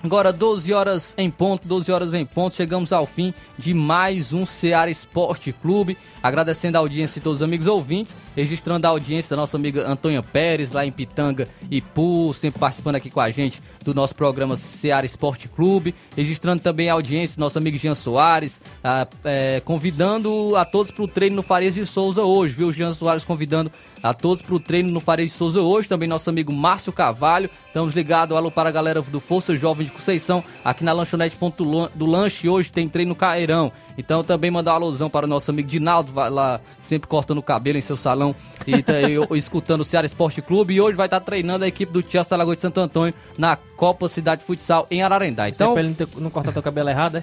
[0.00, 4.46] Agora 12 horas em ponto, 12 horas em ponto, chegamos ao fim de mais um
[4.46, 5.98] Ceará Esporte Clube.
[6.22, 10.22] Agradecendo a audiência de todos os amigos ouvintes, registrando a audiência da nossa amiga Antônia
[10.22, 14.54] Pérez, lá em Pitanga e Pu, sempre participando aqui com a gente do nosso programa
[14.56, 15.94] Ceará Esporte Clube.
[16.16, 21.04] Registrando também a audiência do nosso amigo Jean Soares, ah, é, convidando a todos para
[21.04, 22.72] o treino no Farias de Souza hoje, viu?
[22.72, 23.70] Jean Soares convidando
[24.02, 25.88] a todos para o treino no de Souza hoje.
[25.88, 27.50] Também nosso amigo Márcio Carvalho.
[27.66, 31.64] Estamos ligados, alô para a galera do Força Jovem de Conceição, aqui na lanchonete Ponto
[31.64, 32.48] Lan- do Lanche.
[32.48, 33.72] Hoje tem treino no Caeirão.
[33.98, 37.42] Então também mandar uma alusão para o nosso amigo Dinaldo, vai lá sempre cortando o
[37.42, 38.34] cabelo em seu salão
[38.64, 38.94] e tá
[39.36, 40.74] escutando o Ceará Esporte Clube.
[40.74, 44.08] E hoje vai estar treinando a equipe do Chelsea Alagoas de Santo Antônio na Copa
[44.08, 45.48] Cidade Futsal em Ararendá.
[45.48, 47.22] Então, pra ele não, não cortar teu cabelo errado, é?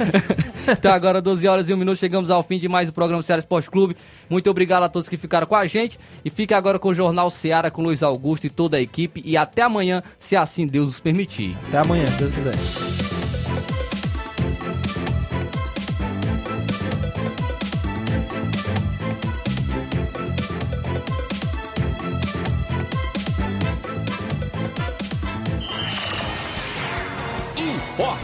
[0.72, 3.40] então agora 12 horas e 1 minuto, chegamos ao fim de mais um programa Ceará
[3.40, 3.94] Esporte Clube.
[4.30, 5.98] Muito obrigado a todos que ficaram com a gente.
[6.24, 9.22] E fique agora com o Jornal Ceará com Luiz Augusto e toda a equipe.
[9.26, 11.54] E até amanhã, se assim Deus nos permitir.
[11.68, 13.07] Até amanhã, se Deus quiser.